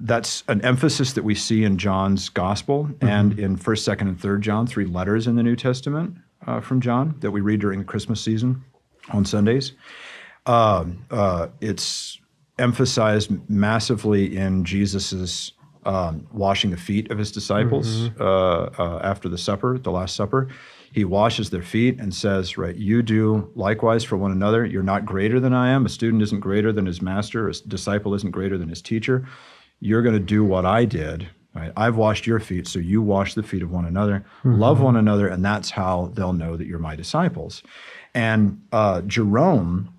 that's 0.00 0.42
an 0.48 0.60
emphasis 0.62 1.12
that 1.12 1.22
we 1.22 1.34
see 1.34 1.62
in 1.62 1.78
John's 1.78 2.28
gospel 2.28 2.90
and 3.00 3.38
in 3.38 3.56
First, 3.56 3.84
Second, 3.84 4.08
and 4.08 4.20
Third 4.20 4.42
John, 4.42 4.66
three 4.66 4.84
letters 4.84 5.26
in 5.28 5.36
the 5.36 5.42
New 5.42 5.54
Testament 5.54 6.16
uh, 6.46 6.60
from 6.60 6.80
John 6.80 7.14
that 7.20 7.30
we 7.30 7.40
read 7.40 7.60
during 7.60 7.78
the 7.78 7.84
Christmas 7.84 8.20
season 8.20 8.64
on 9.10 9.24
Sundays. 9.24 9.72
Um, 10.46 11.04
uh, 11.10 11.48
it's 11.60 12.18
emphasized 12.58 13.30
massively 13.48 14.36
in 14.36 14.64
Jesus's 14.64 15.52
um, 15.84 16.26
washing 16.32 16.70
the 16.70 16.76
feet 16.76 17.10
of 17.10 17.18
his 17.18 17.32
disciples 17.32 18.10
uh, 18.20 18.70
uh, 18.78 19.00
after 19.02 19.28
the 19.28 19.38
supper, 19.38 19.78
the 19.78 19.90
Last 19.90 20.14
Supper. 20.16 20.48
He 20.92 21.04
washes 21.04 21.50
their 21.50 21.62
feet 21.62 21.98
and 21.98 22.14
says, 22.14 22.58
"Right, 22.58 22.76
you 22.76 23.02
do 23.02 23.50
likewise 23.54 24.04
for 24.04 24.16
one 24.16 24.30
another. 24.30 24.64
You're 24.64 24.82
not 24.82 25.06
greater 25.06 25.40
than 25.40 25.54
I 25.54 25.70
am. 25.70 25.86
A 25.86 25.88
student 25.88 26.22
isn't 26.22 26.40
greater 26.40 26.72
than 26.72 26.86
his 26.86 27.00
master. 27.00 27.48
A 27.48 27.52
disciple 27.52 28.14
isn't 28.14 28.30
greater 28.30 28.58
than 28.58 28.68
his 28.68 28.82
teacher. 28.82 29.26
You're 29.80 30.02
going 30.02 30.14
to 30.14 30.20
do 30.20 30.44
what 30.44 30.66
I 30.66 30.84
did." 30.84 31.28
Right? 31.54 31.72
I've 31.76 31.96
washed 31.96 32.26
your 32.26 32.40
feet, 32.40 32.66
so 32.66 32.78
you 32.78 33.02
wash 33.02 33.34
the 33.34 33.42
feet 33.42 33.62
of 33.62 33.70
one 33.70 33.84
another. 33.84 34.24
Love 34.58 34.80
one 34.80 34.96
another, 34.96 35.28
and 35.28 35.44
that's 35.44 35.68
how 35.70 36.10
they'll 36.14 36.32
know 36.32 36.56
that 36.56 36.66
you're 36.66 36.78
my 36.78 36.96
disciples. 36.96 37.62
And 38.14 38.62
uh, 38.72 39.02
Jerome 39.02 39.92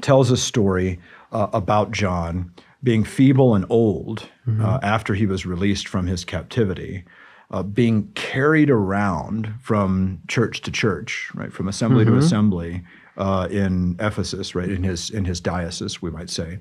tells 0.00 0.30
a 0.30 0.36
story 0.36 0.98
uh, 1.30 1.48
about 1.52 1.90
John 1.90 2.52
being 2.82 3.04
feeble 3.04 3.54
and 3.54 3.66
old 3.68 4.28
uh, 4.60 4.78
after 4.82 5.14
he 5.14 5.26
was 5.26 5.44
released 5.46 5.88
from 5.88 6.06
his 6.06 6.24
captivity, 6.24 7.04
uh, 7.50 7.62
being 7.62 8.08
carried 8.14 8.70
around 8.70 9.52
from 9.60 10.20
church 10.28 10.60
to 10.62 10.70
church, 10.70 11.30
right, 11.34 11.52
from 11.52 11.68
assembly 11.68 12.04
to 12.04 12.12
assembly 12.18 12.82
uh, 13.16 13.48
in 13.50 13.96
Ephesus, 14.00 14.54
right, 14.54 14.68
in 14.70 14.82
his 14.84 15.10
in 15.10 15.24
his 15.24 15.40
diocese, 15.40 16.00
we 16.02 16.10
might 16.10 16.30
say, 16.30 16.58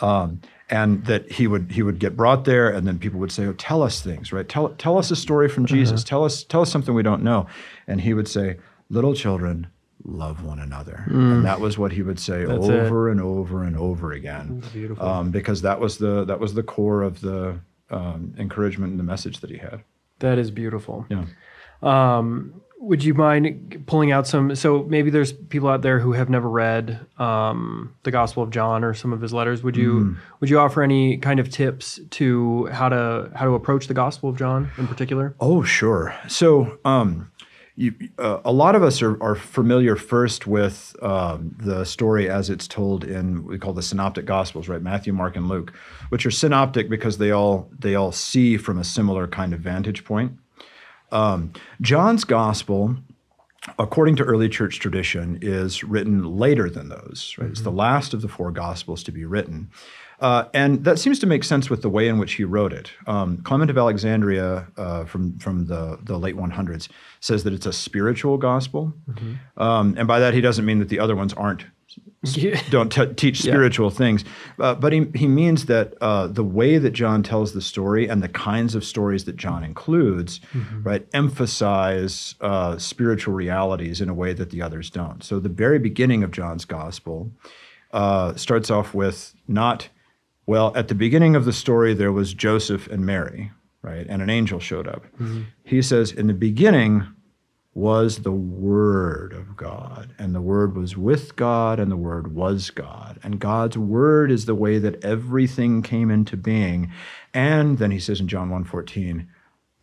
um, 0.00 0.40
and 0.70 1.04
that 1.06 1.30
he 1.30 1.46
would 1.46 1.70
he 1.72 1.82
would 1.82 1.98
get 1.98 2.16
brought 2.16 2.44
there, 2.44 2.70
and 2.70 2.86
then 2.86 2.98
people 2.98 3.18
would 3.20 3.32
say, 3.32 3.44
"Oh, 3.46 3.52
tell 3.54 3.82
us 3.82 4.00
things, 4.00 4.32
right? 4.32 4.48
Tell 4.48 4.70
tell 4.78 4.96
us 4.98 5.10
a 5.10 5.16
story 5.16 5.48
from 5.48 5.66
Jesus. 5.66 6.04
Tell 6.04 6.24
us 6.24 6.44
tell 6.44 6.62
us 6.62 6.70
something 6.70 6.94
we 6.94 7.02
don't 7.02 7.22
know," 7.22 7.46
and 7.86 8.00
he 8.00 8.14
would 8.14 8.28
say, 8.28 8.56
"Little 8.88 9.14
children." 9.14 9.66
Love 10.04 10.44
one 10.44 10.58
another. 10.58 11.04
And 11.06 11.44
that 11.44 11.60
was 11.60 11.78
what 11.78 11.92
he 11.92 12.02
would 12.02 12.18
say 12.18 12.44
That's 12.44 12.66
it. 12.66 12.70
over 12.86 13.08
and 13.10 13.20
over 13.20 13.64
and 13.64 13.76
over 13.76 14.12
again. 14.12 14.62
beautiful. 14.72 15.06
Um, 15.06 15.30
because 15.30 15.62
that 15.62 15.80
was 15.80 15.98
the 15.98 16.24
that 16.24 16.40
was 16.40 16.54
the 16.54 16.62
core 16.62 17.02
of 17.02 17.20
the 17.20 17.60
um, 17.90 18.34
encouragement 18.38 18.90
and 18.92 18.98
the 18.98 19.04
message 19.04 19.40
that 19.40 19.50
he 19.50 19.58
had. 19.58 19.82
That 20.20 20.38
is 20.38 20.50
beautiful. 20.50 21.06
Yeah. 21.08 21.24
Um, 21.82 22.60
would 22.78 23.04
you 23.04 23.12
mind 23.12 23.84
pulling 23.86 24.10
out 24.10 24.26
some? 24.26 24.54
So 24.56 24.84
maybe 24.84 25.10
there's 25.10 25.32
people 25.32 25.68
out 25.68 25.82
there 25.82 25.98
who 25.98 26.12
have 26.12 26.30
never 26.30 26.48
read 26.48 26.98
um, 27.18 27.94
the 28.04 28.10
Gospel 28.10 28.42
of 28.42 28.50
John 28.50 28.84
or 28.84 28.94
some 28.94 29.12
of 29.12 29.20
his 29.20 29.34
letters. 29.34 29.62
Would 29.62 29.76
you 29.76 30.16
would 30.40 30.48
you 30.48 30.58
offer 30.58 30.82
any 30.82 31.18
kind 31.18 31.40
of 31.40 31.50
tips 31.50 32.00
to 32.10 32.66
how 32.66 32.88
to 32.88 33.30
how 33.34 33.44
to 33.44 33.52
approach 33.52 33.86
the 33.86 33.94
Gospel 33.94 34.30
of 34.30 34.38
John 34.38 34.70
in 34.78 34.86
particular? 34.88 35.34
Oh, 35.40 35.62
sure. 35.62 36.14
So, 36.28 36.78
um, 36.86 37.30
you, 37.76 37.94
uh, 38.18 38.40
a 38.44 38.52
lot 38.52 38.74
of 38.74 38.82
us 38.82 39.00
are, 39.00 39.22
are 39.22 39.34
familiar 39.34 39.96
first 39.96 40.46
with 40.46 40.94
um, 41.02 41.54
the 41.58 41.84
story 41.84 42.28
as 42.28 42.50
it's 42.50 42.68
told 42.68 43.04
in 43.04 43.44
we 43.46 43.58
call 43.58 43.72
the 43.72 43.82
synoptic 43.82 44.26
gospels, 44.26 44.68
right? 44.68 44.82
Matthew, 44.82 45.12
Mark, 45.12 45.36
and 45.36 45.48
Luke, 45.48 45.72
which 46.10 46.26
are 46.26 46.30
synoptic 46.30 46.88
because 46.88 47.18
they 47.18 47.30
all 47.30 47.70
they 47.78 47.94
all 47.94 48.12
see 48.12 48.56
from 48.56 48.78
a 48.78 48.84
similar 48.84 49.26
kind 49.26 49.54
of 49.54 49.60
vantage 49.60 50.04
point. 50.04 50.32
Um, 51.12 51.52
John's 51.80 52.24
gospel, 52.24 52.96
according 53.78 54.16
to 54.16 54.24
early 54.24 54.48
church 54.48 54.78
tradition, 54.78 55.38
is 55.40 55.82
written 55.84 56.36
later 56.36 56.68
than 56.68 56.88
those. 56.88 57.34
Right? 57.38 57.50
It's 57.50 57.62
the 57.62 57.70
last 57.72 58.14
of 58.14 58.22
the 58.22 58.28
four 58.28 58.50
gospels 58.50 59.02
to 59.04 59.12
be 59.12 59.24
written. 59.24 59.70
Uh, 60.20 60.44
and 60.52 60.84
that 60.84 60.98
seems 60.98 61.18
to 61.18 61.26
make 61.26 61.42
sense 61.44 61.70
with 61.70 61.82
the 61.82 61.88
way 61.88 62.06
in 62.06 62.18
which 62.18 62.34
he 62.34 62.44
wrote 62.44 62.72
it. 62.72 62.92
Um, 63.06 63.38
Clement 63.38 63.70
of 63.70 63.78
Alexandria 63.78 64.66
uh, 64.76 65.04
from, 65.04 65.38
from 65.38 65.66
the, 65.66 65.98
the 66.02 66.18
late 66.18 66.36
100s 66.36 66.88
says 67.20 67.44
that 67.44 67.52
it's 67.52 67.66
a 67.66 67.72
spiritual 67.72 68.36
gospel. 68.36 68.92
Mm-hmm. 69.08 69.62
Um, 69.62 69.94
and 69.96 70.06
by 70.06 70.20
that, 70.20 70.34
he 70.34 70.40
doesn't 70.40 70.64
mean 70.64 70.78
that 70.78 70.88
the 70.88 71.00
other 71.00 71.16
ones 71.16 71.32
aren't 71.32 71.64
don't 72.70 72.92
t- 72.92 73.14
teach 73.14 73.40
spiritual 73.40 73.90
yeah. 73.90 73.96
things. 73.96 74.24
Uh, 74.58 74.74
but 74.74 74.92
he, 74.92 75.06
he 75.14 75.26
means 75.26 75.66
that 75.66 75.94
uh, 76.02 76.26
the 76.26 76.44
way 76.44 76.76
that 76.76 76.90
John 76.90 77.22
tells 77.22 77.54
the 77.54 77.62
story 77.62 78.08
and 78.08 78.22
the 78.22 78.28
kinds 78.28 78.74
of 78.74 78.84
stories 78.84 79.24
that 79.24 79.36
John 79.36 79.64
includes, 79.64 80.38
mm-hmm. 80.52 80.82
right, 80.82 81.06
emphasize 81.14 82.34
uh, 82.42 82.76
spiritual 82.76 83.34
realities 83.34 84.00
in 84.00 84.10
a 84.10 84.14
way 84.14 84.34
that 84.34 84.50
the 84.50 84.60
others 84.60 84.90
don't. 84.90 85.24
So 85.24 85.40
the 85.40 85.48
very 85.48 85.78
beginning 85.78 86.22
of 86.22 86.30
John's 86.30 86.66
gospel 86.66 87.30
uh, 87.92 88.34
starts 88.36 88.70
off 88.70 88.92
with 88.92 89.34
not, 89.48 89.88
well, 90.50 90.72
at 90.74 90.88
the 90.88 90.96
beginning 90.96 91.36
of 91.36 91.44
the 91.44 91.52
story, 91.52 91.94
there 91.94 92.10
was 92.10 92.34
Joseph 92.34 92.88
and 92.88 93.06
Mary, 93.06 93.52
right, 93.82 94.04
and 94.08 94.20
an 94.20 94.28
angel 94.28 94.58
showed 94.58 94.88
up. 94.88 95.04
Mm-hmm. 95.12 95.42
He 95.62 95.80
says, 95.80 96.10
in 96.10 96.26
the 96.26 96.34
beginning, 96.34 97.06
was 97.72 98.22
the 98.22 98.32
Word 98.32 99.32
of 99.32 99.56
God, 99.56 100.12
and 100.18 100.34
the 100.34 100.40
Word 100.40 100.76
was 100.76 100.96
with 100.96 101.36
God, 101.36 101.78
and 101.78 101.88
the 101.88 101.96
Word 101.96 102.34
was 102.34 102.70
God. 102.70 103.20
And 103.22 103.38
God's 103.38 103.78
Word 103.78 104.32
is 104.32 104.46
the 104.46 104.56
way 104.56 104.80
that 104.80 105.04
everything 105.04 105.82
came 105.82 106.10
into 106.10 106.36
being. 106.36 106.90
And 107.32 107.78
then 107.78 107.92
he 107.92 108.00
says 108.00 108.18
in 108.18 108.26
John 108.26 108.50
1:14, 108.50 109.28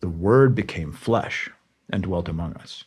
the 0.00 0.10
Word 0.10 0.54
became 0.54 0.92
flesh 0.92 1.48
and 1.88 2.02
dwelt 2.02 2.28
among 2.28 2.52
us. 2.56 2.84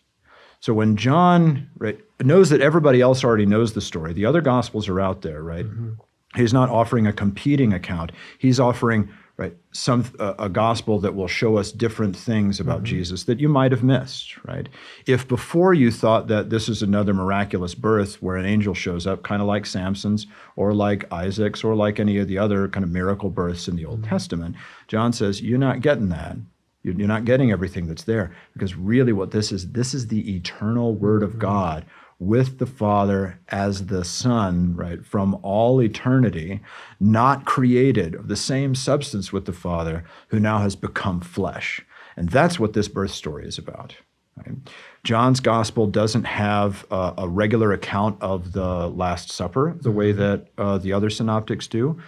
So 0.59 0.75
when 0.75 0.97
John 0.97 1.71
right, 1.79 1.99
knows 2.19 2.51
that 2.51 2.61
everybody 2.61 3.01
else 3.01 3.23
already 3.23 3.47
knows 3.47 3.73
the 3.73 3.81
story, 3.81 4.13
the 4.13 4.27
other 4.27 4.41
gospels 4.41 4.87
are 4.87 5.01
out 5.01 5.23
there, 5.23 5.41
right? 5.41 5.65
Mm-hmm. 5.65 5.93
He's 6.35 6.53
not 6.53 6.69
offering 6.69 7.07
a 7.07 7.13
competing 7.13 7.73
account. 7.73 8.11
He's 8.37 8.59
offering 8.59 9.09
right 9.41 9.55
some 9.71 10.05
uh, 10.19 10.35
a 10.37 10.47
gospel 10.49 10.99
that 10.99 11.15
will 11.15 11.27
show 11.27 11.57
us 11.57 11.71
different 11.71 12.15
things 12.15 12.59
about 12.59 12.77
mm-hmm. 12.77 12.97
jesus 12.97 13.23
that 13.23 13.39
you 13.39 13.49
might 13.49 13.71
have 13.71 13.83
missed 13.83 14.37
right 14.45 14.69
if 15.07 15.27
before 15.27 15.73
you 15.73 15.89
thought 15.89 16.27
that 16.27 16.49
this 16.49 16.69
is 16.69 16.81
another 16.81 17.13
miraculous 17.13 17.73
birth 17.73 18.21
where 18.21 18.37
an 18.37 18.45
angel 18.45 18.73
shows 18.73 19.07
up 19.07 19.23
kind 19.23 19.41
of 19.41 19.47
like 19.47 19.65
samson's 19.65 20.27
or 20.55 20.73
like 20.73 21.11
isaac's 21.11 21.63
or 21.63 21.75
like 21.75 21.99
any 21.99 22.17
of 22.17 22.27
the 22.27 22.37
other 22.37 22.67
kind 22.67 22.83
of 22.83 22.91
miracle 22.91 23.29
births 23.29 23.67
in 23.67 23.75
the 23.75 23.85
old 23.85 24.01
mm-hmm. 24.01 24.09
testament 24.09 24.55
john 24.87 25.11
says 25.11 25.41
you're 25.41 25.57
not 25.57 25.81
getting 25.81 26.09
that 26.09 26.37
you're 26.83 26.95
not 26.95 27.25
getting 27.25 27.51
everything 27.51 27.87
that's 27.87 28.03
there 28.03 28.35
because 28.53 28.75
really 28.75 29.13
what 29.13 29.31
this 29.31 29.51
is 29.51 29.71
this 29.71 29.93
is 29.93 30.07
the 30.07 30.35
eternal 30.35 30.93
word 30.93 31.23
of 31.23 31.31
mm-hmm. 31.31 31.39
god 31.39 31.85
with 32.21 32.59
the 32.59 32.67
Father 32.67 33.39
as 33.49 33.87
the 33.87 34.05
Son, 34.05 34.75
right, 34.75 35.03
from 35.03 35.39
all 35.41 35.81
eternity, 35.81 36.61
not 36.99 37.45
created 37.45 38.13
of 38.13 38.27
the 38.27 38.35
same 38.35 38.75
substance 38.75 39.33
with 39.33 39.45
the 39.45 39.51
Father, 39.51 40.03
who 40.27 40.39
now 40.39 40.59
has 40.59 40.75
become 40.75 41.19
flesh. 41.19 41.83
And 42.15 42.29
that's 42.29 42.59
what 42.59 42.73
this 42.73 42.87
birth 42.87 43.09
story 43.09 43.47
is 43.47 43.57
about. 43.57 43.95
Right? 44.37 44.55
John's 45.03 45.39
gospel 45.39 45.87
doesn't 45.87 46.25
have 46.25 46.85
uh, 46.91 47.13
a 47.17 47.27
regular 47.27 47.73
account 47.73 48.21
of 48.21 48.51
the 48.51 48.87
Last 48.89 49.31
Supper 49.31 49.75
the 49.81 49.91
way 49.91 50.11
mm-hmm. 50.11 50.19
that 50.19 50.47
uh, 50.59 50.77
the 50.77 50.93
other 50.93 51.09
synoptics 51.09 51.65
do, 51.65 51.99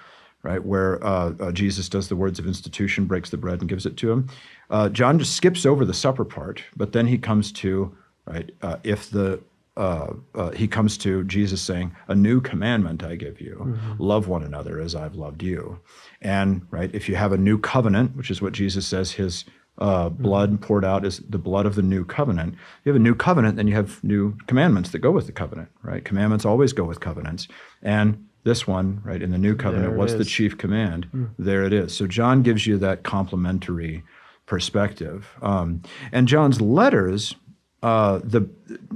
right? 0.44 0.64
Where 0.64 1.04
uh, 1.04 1.34
uh, 1.40 1.52
Jesus 1.52 1.90
does 1.90 2.08
the 2.08 2.16
words 2.16 2.38
of 2.38 2.46
institution, 2.46 3.06
breaks 3.06 3.32
the 3.32 3.38
bread, 3.38 3.62
and 3.62 3.70
gives 3.70 3.88
it 3.88 3.98
to 3.98 4.12
him. 4.12 4.28
Uh, 4.70 4.90
John 4.90 5.18
just 5.18 5.36
skips 5.36 5.66
over 5.66 5.86
the 5.86 5.94
supper 5.94 6.24
part, 6.24 6.62
but 6.76 6.92
then 6.92 7.08
he 7.08 7.18
comes 7.18 7.52
to, 7.54 7.98
right, 8.28 8.52
uh, 8.62 8.78
if 8.84 9.10
the 9.10 9.42
uh, 9.76 10.14
uh, 10.36 10.52
he 10.52 10.68
comes 10.68 10.98
to 11.00 11.24
Jesus 11.24 11.62
saying, 11.62 11.96
"A 12.08 12.16
new 12.16 12.42
commandment 12.42 13.04
I 13.04 13.16
give 13.16 13.42
you: 13.42 13.58
mm-hmm. 13.60 13.94
love 14.02 14.28
one 14.28 14.44
another 14.44 14.80
as 14.80 14.96
I've 14.96 15.16
loved 15.16 15.42
you." 15.42 15.80
And 16.22 16.66
right, 16.70 16.94
if 16.94 17.10
you 17.10 17.16
have 17.16 17.32
a 17.32 17.38
new 17.38 17.58
covenant, 17.58 18.16
which 18.16 18.30
is 18.30 18.42
what 18.42 18.54
Jesus 18.54 18.86
says 18.86 19.12
his 19.12 19.46
uh, 19.80 20.10
blood 20.10 20.52
mm-hmm. 20.52 20.64
poured 20.64 20.86
out 20.86 21.06
is 21.06 21.20
the 21.28 21.40
blood 21.40 21.66
of 21.66 21.76
the 21.76 21.82
new 21.82 22.06
covenant. 22.06 22.56
You 22.86 22.92
have 22.92 23.00
a 23.00 23.04
new 23.04 23.16
covenant, 23.16 23.58
then 23.58 23.68
you 23.68 23.74
have 23.74 24.04
new 24.04 24.38
commandments 24.46 24.92
that 24.92 25.00
go 25.00 25.12
with 25.12 25.26
the 25.26 25.32
covenant. 25.32 25.70
Right? 25.82 26.06
Commandments 26.06 26.46
always 26.46 26.74
go 26.74 26.84
with 26.84 27.00
covenants, 27.00 27.48
and 27.82 28.28
this 28.44 28.68
one, 28.68 29.02
right, 29.04 29.22
in 29.22 29.32
the 29.32 29.38
new 29.38 29.56
covenant, 29.56 29.96
what's 29.96 30.16
the 30.16 30.26
chief 30.26 30.58
command? 30.58 31.08
Mm. 31.14 31.30
There 31.40 31.64
it 31.64 31.72
is. 31.72 31.96
So 31.96 32.08
John 32.08 32.44
gives 32.44 32.68
you 32.68 32.78
that 32.78 33.04
complementary 33.04 34.04
perspective. 34.46 35.30
Um, 35.42 35.82
and 36.12 36.28
John's 36.28 36.60
letters 36.60 37.36
uh, 37.84 38.22
the 38.24 38.50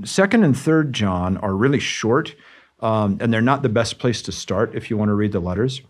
second 0.06 0.46
and 0.46 0.58
third 0.58 0.94
John 0.94 1.36
are 1.38 1.54
really 1.54 1.80
short, 1.80 2.36
um, 2.80 3.18
and 3.20 3.34
they're 3.34 3.42
not 3.42 3.62
the 3.62 3.70
best 3.70 4.00
place 4.00 4.22
to 4.24 4.32
start 4.32 4.74
if 4.74 4.90
you 4.90 4.96
want 4.96 5.10
to 5.10 5.14
read 5.14 5.34
the 5.34 5.42
letters. 5.42 5.82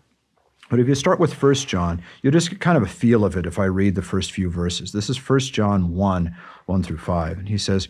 But 0.68 0.80
if 0.80 0.88
you 0.88 0.96
start 0.96 1.20
with 1.20 1.32
First 1.32 1.68
John, 1.68 2.02
you'll 2.20 2.32
just 2.32 2.50
get 2.50 2.60
kind 2.60 2.76
of 2.76 2.82
a 2.82 2.88
feel 2.88 3.24
of 3.24 3.36
it 3.36 3.46
if 3.46 3.58
I 3.58 3.66
read 3.66 3.94
the 3.94 4.02
first 4.02 4.32
few 4.32 4.50
verses. 4.50 4.92
This 4.92 5.08
is 5.08 5.16
First 5.16 5.54
John 5.54 5.94
1 5.94 6.36
1 6.66 6.82
through 6.82 6.98
5. 6.98 7.38
And 7.38 7.48
he 7.48 7.56
says, 7.56 7.88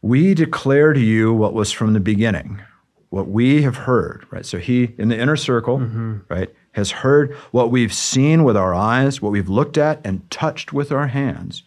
We 0.00 0.34
declare 0.34 0.92
to 0.92 1.00
you 1.00 1.34
what 1.34 1.52
was 1.52 1.72
from 1.72 1.92
the 1.92 2.00
beginning, 2.00 2.62
what 3.10 3.28
we 3.28 3.62
have 3.62 3.76
heard, 3.76 4.24
right? 4.30 4.46
So 4.46 4.58
he, 4.58 4.94
in 4.98 5.08
the 5.08 5.18
inner 5.18 5.36
circle, 5.36 5.78
mm-hmm. 5.78 6.18
right, 6.30 6.48
has 6.72 6.92
heard 6.92 7.34
what 7.50 7.72
we've 7.72 7.92
seen 7.92 8.44
with 8.44 8.56
our 8.56 8.72
eyes, 8.72 9.20
what 9.20 9.32
we've 9.32 9.50
looked 9.50 9.76
at 9.76 10.00
and 10.06 10.30
touched 10.30 10.72
with 10.72 10.92
our 10.92 11.08
hands 11.08 11.64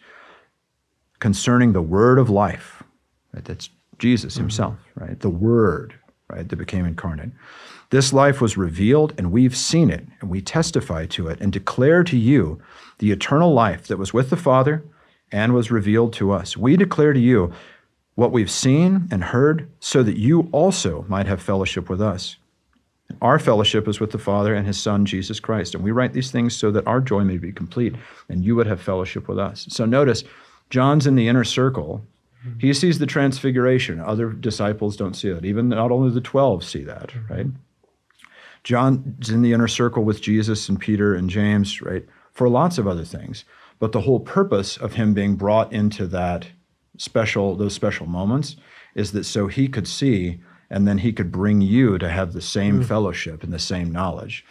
concerning 1.20 1.72
the 1.72 1.82
word 1.82 2.18
of 2.18 2.30
life. 2.30 2.82
Right? 3.32 3.44
That's 3.44 3.70
Jesus 3.98 4.34
mm-hmm. 4.34 4.44
himself, 4.44 4.74
right? 4.94 5.18
The 5.18 5.30
word, 5.30 5.94
right, 6.28 6.48
that 6.48 6.56
became 6.56 6.84
incarnate. 6.84 7.30
This 7.90 8.12
life 8.12 8.40
was 8.40 8.56
revealed, 8.56 9.14
and 9.16 9.30
we've 9.30 9.56
seen 9.56 9.90
it, 9.90 10.06
and 10.20 10.28
we 10.28 10.40
testify 10.40 11.06
to 11.06 11.28
it, 11.28 11.40
and 11.40 11.52
declare 11.52 12.02
to 12.04 12.16
you 12.16 12.60
the 12.98 13.12
eternal 13.12 13.52
life 13.52 13.86
that 13.86 13.98
was 13.98 14.12
with 14.12 14.30
the 14.30 14.36
Father 14.36 14.84
and 15.30 15.54
was 15.54 15.70
revealed 15.70 16.12
to 16.14 16.32
us. 16.32 16.56
We 16.56 16.76
declare 16.76 17.12
to 17.12 17.20
you 17.20 17.52
what 18.16 18.32
we've 18.32 18.50
seen 18.50 19.08
and 19.10 19.24
heard, 19.24 19.70
so 19.78 20.02
that 20.02 20.16
you 20.16 20.48
also 20.50 21.04
might 21.08 21.26
have 21.26 21.40
fellowship 21.42 21.88
with 21.88 22.00
us. 22.00 22.36
Our 23.22 23.38
fellowship 23.38 23.86
is 23.86 24.00
with 24.00 24.10
the 24.10 24.18
Father 24.18 24.54
and 24.54 24.66
His 24.66 24.80
Son, 24.80 25.04
Jesus 25.04 25.38
Christ. 25.38 25.74
And 25.74 25.84
we 25.84 25.92
write 25.92 26.12
these 26.12 26.30
things 26.30 26.56
so 26.56 26.70
that 26.72 26.86
our 26.86 27.00
joy 27.00 27.22
may 27.22 27.38
be 27.38 27.52
complete 27.52 27.94
and 28.28 28.44
you 28.44 28.56
would 28.56 28.66
have 28.66 28.80
fellowship 28.80 29.28
with 29.28 29.38
us. 29.38 29.66
So 29.70 29.84
notice, 29.84 30.24
John's 30.70 31.06
in 31.06 31.14
the 31.14 31.28
inner 31.28 31.44
circle. 31.44 32.04
He 32.60 32.72
sees 32.72 32.98
the 32.98 33.06
transfiguration. 33.06 34.00
Other 34.00 34.30
disciples 34.30 34.96
don't 34.96 35.14
see 35.14 35.32
that. 35.32 35.44
Even 35.44 35.68
not 35.68 35.90
only 35.90 36.10
the 36.10 36.20
12 36.20 36.62
see 36.62 36.84
that, 36.84 37.12
right? 37.28 37.46
John's 38.62 39.30
in 39.30 39.42
the 39.42 39.52
inner 39.52 39.68
circle 39.68 40.04
with 40.04 40.20
Jesus 40.20 40.68
and 40.68 40.78
Peter 40.78 41.14
and 41.14 41.28
James, 41.28 41.82
right? 41.82 42.04
For 42.32 42.48
lots 42.48 42.78
of 42.78 42.86
other 42.86 43.04
things. 43.04 43.44
But 43.78 43.92
the 43.92 44.00
whole 44.02 44.20
purpose 44.20 44.76
of 44.76 44.94
him 44.94 45.12
being 45.12 45.36
brought 45.36 45.72
into 45.72 46.06
that 46.08 46.46
special, 46.98 47.56
those 47.56 47.74
special 47.74 48.06
moments 48.06 48.56
is 48.94 49.12
that 49.12 49.24
so 49.24 49.46
he 49.46 49.68
could 49.68 49.86
see 49.86 50.40
and 50.70 50.86
then 50.88 50.98
he 50.98 51.12
could 51.12 51.30
bring 51.30 51.60
you 51.60 51.98
to 51.98 52.08
have 52.08 52.32
the 52.32 52.40
same 52.40 52.80
mm. 52.80 52.84
fellowship 52.84 53.42
and 53.42 53.52
the 53.52 53.58
same 53.58 53.92
knowledge. 53.92 54.44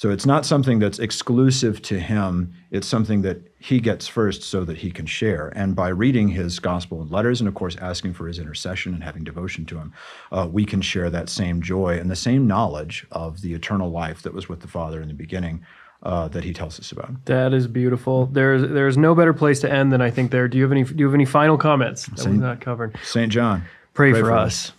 So 0.00 0.08
it's 0.08 0.24
not 0.24 0.46
something 0.46 0.78
that's 0.78 0.98
exclusive 0.98 1.82
to 1.82 2.00
him. 2.00 2.54
It's 2.70 2.86
something 2.86 3.20
that 3.20 3.52
he 3.58 3.80
gets 3.80 4.08
first 4.08 4.42
so 4.42 4.64
that 4.64 4.78
he 4.78 4.90
can 4.90 5.04
share. 5.04 5.52
And 5.54 5.76
by 5.76 5.88
reading 5.88 6.28
his 6.28 6.58
gospel 6.58 7.02
and 7.02 7.10
letters, 7.10 7.38
and 7.38 7.46
of 7.46 7.54
course 7.54 7.76
asking 7.76 8.14
for 8.14 8.26
his 8.26 8.38
intercession 8.38 8.94
and 8.94 9.04
having 9.04 9.24
devotion 9.24 9.66
to 9.66 9.76
him, 9.76 9.92
uh, 10.32 10.48
we 10.50 10.64
can 10.64 10.80
share 10.80 11.10
that 11.10 11.28
same 11.28 11.60
joy 11.60 11.98
and 11.98 12.10
the 12.10 12.16
same 12.16 12.46
knowledge 12.46 13.06
of 13.10 13.42
the 13.42 13.52
eternal 13.52 13.90
life 13.90 14.22
that 14.22 14.32
was 14.32 14.48
with 14.48 14.60
the 14.60 14.68
Father 14.68 15.02
in 15.02 15.08
the 15.08 15.14
beginning. 15.14 15.66
Uh, 16.02 16.28
that 16.28 16.44
he 16.44 16.54
tells 16.54 16.80
us 16.80 16.92
about. 16.92 17.26
That 17.26 17.52
is 17.52 17.66
beautiful. 17.66 18.24
There's 18.24 18.62
there's 18.62 18.96
no 18.96 19.14
better 19.14 19.34
place 19.34 19.60
to 19.60 19.70
end 19.70 19.92
than 19.92 20.00
I 20.00 20.10
think 20.10 20.30
there. 20.30 20.48
Do 20.48 20.56
you 20.56 20.64
have 20.64 20.72
any 20.72 20.82
Do 20.82 20.94
you 20.96 21.04
have 21.04 21.14
any 21.14 21.26
final 21.26 21.58
comments 21.58 22.06
that 22.06 22.20
Saint, 22.20 22.30
we've 22.30 22.40
not 22.40 22.62
covered? 22.62 22.96
Saint 23.02 23.30
John, 23.30 23.64
pray, 23.92 24.12
pray 24.12 24.20
for, 24.22 24.28
for, 24.28 24.32
us. 24.32 24.70
us. 24.70 24.72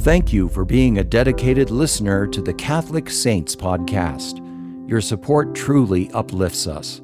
Thank 0.00 0.32
you 0.32 0.48
for 0.48 0.64
being 0.64 0.96
a 0.96 1.04
dedicated 1.04 1.70
listener 1.70 2.26
to 2.28 2.40
the 2.40 2.54
Catholic 2.54 3.10
Saints 3.10 3.54
podcast. 3.54 4.40
Your 4.88 5.02
support 5.02 5.54
truly 5.54 6.10
uplifts 6.12 6.66
us. 6.66 7.02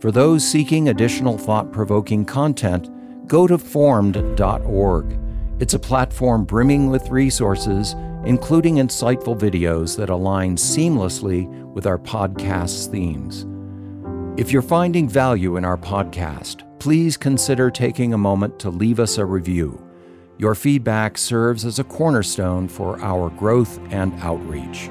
For 0.00 0.10
those 0.10 0.44
seeking 0.44 0.88
additional 0.88 1.38
thought 1.38 1.70
provoking 1.70 2.24
content, 2.24 2.90
go 3.28 3.46
to 3.46 3.56
formed.org. 3.56 5.16
It's 5.60 5.74
a 5.74 5.78
platform 5.78 6.44
brimming 6.44 6.90
with 6.90 7.08
resources, 7.08 7.92
including 8.24 8.76
insightful 8.78 9.38
videos 9.38 9.96
that 9.96 10.10
align 10.10 10.56
seamlessly 10.56 11.46
with 11.72 11.86
our 11.86 12.00
podcast's 12.00 12.88
themes. 12.88 13.46
If 14.36 14.50
you're 14.50 14.60
finding 14.60 15.08
value 15.08 15.56
in 15.56 15.64
our 15.64 15.78
podcast, 15.78 16.68
please 16.80 17.16
consider 17.16 17.70
taking 17.70 18.12
a 18.12 18.18
moment 18.18 18.58
to 18.58 18.70
leave 18.70 18.98
us 18.98 19.18
a 19.18 19.24
review. 19.24 19.83
Your 20.36 20.54
feedback 20.56 21.16
serves 21.16 21.64
as 21.64 21.78
a 21.78 21.84
cornerstone 21.84 22.66
for 22.66 23.00
our 23.00 23.30
growth 23.30 23.78
and 23.90 24.12
outreach. 24.20 24.90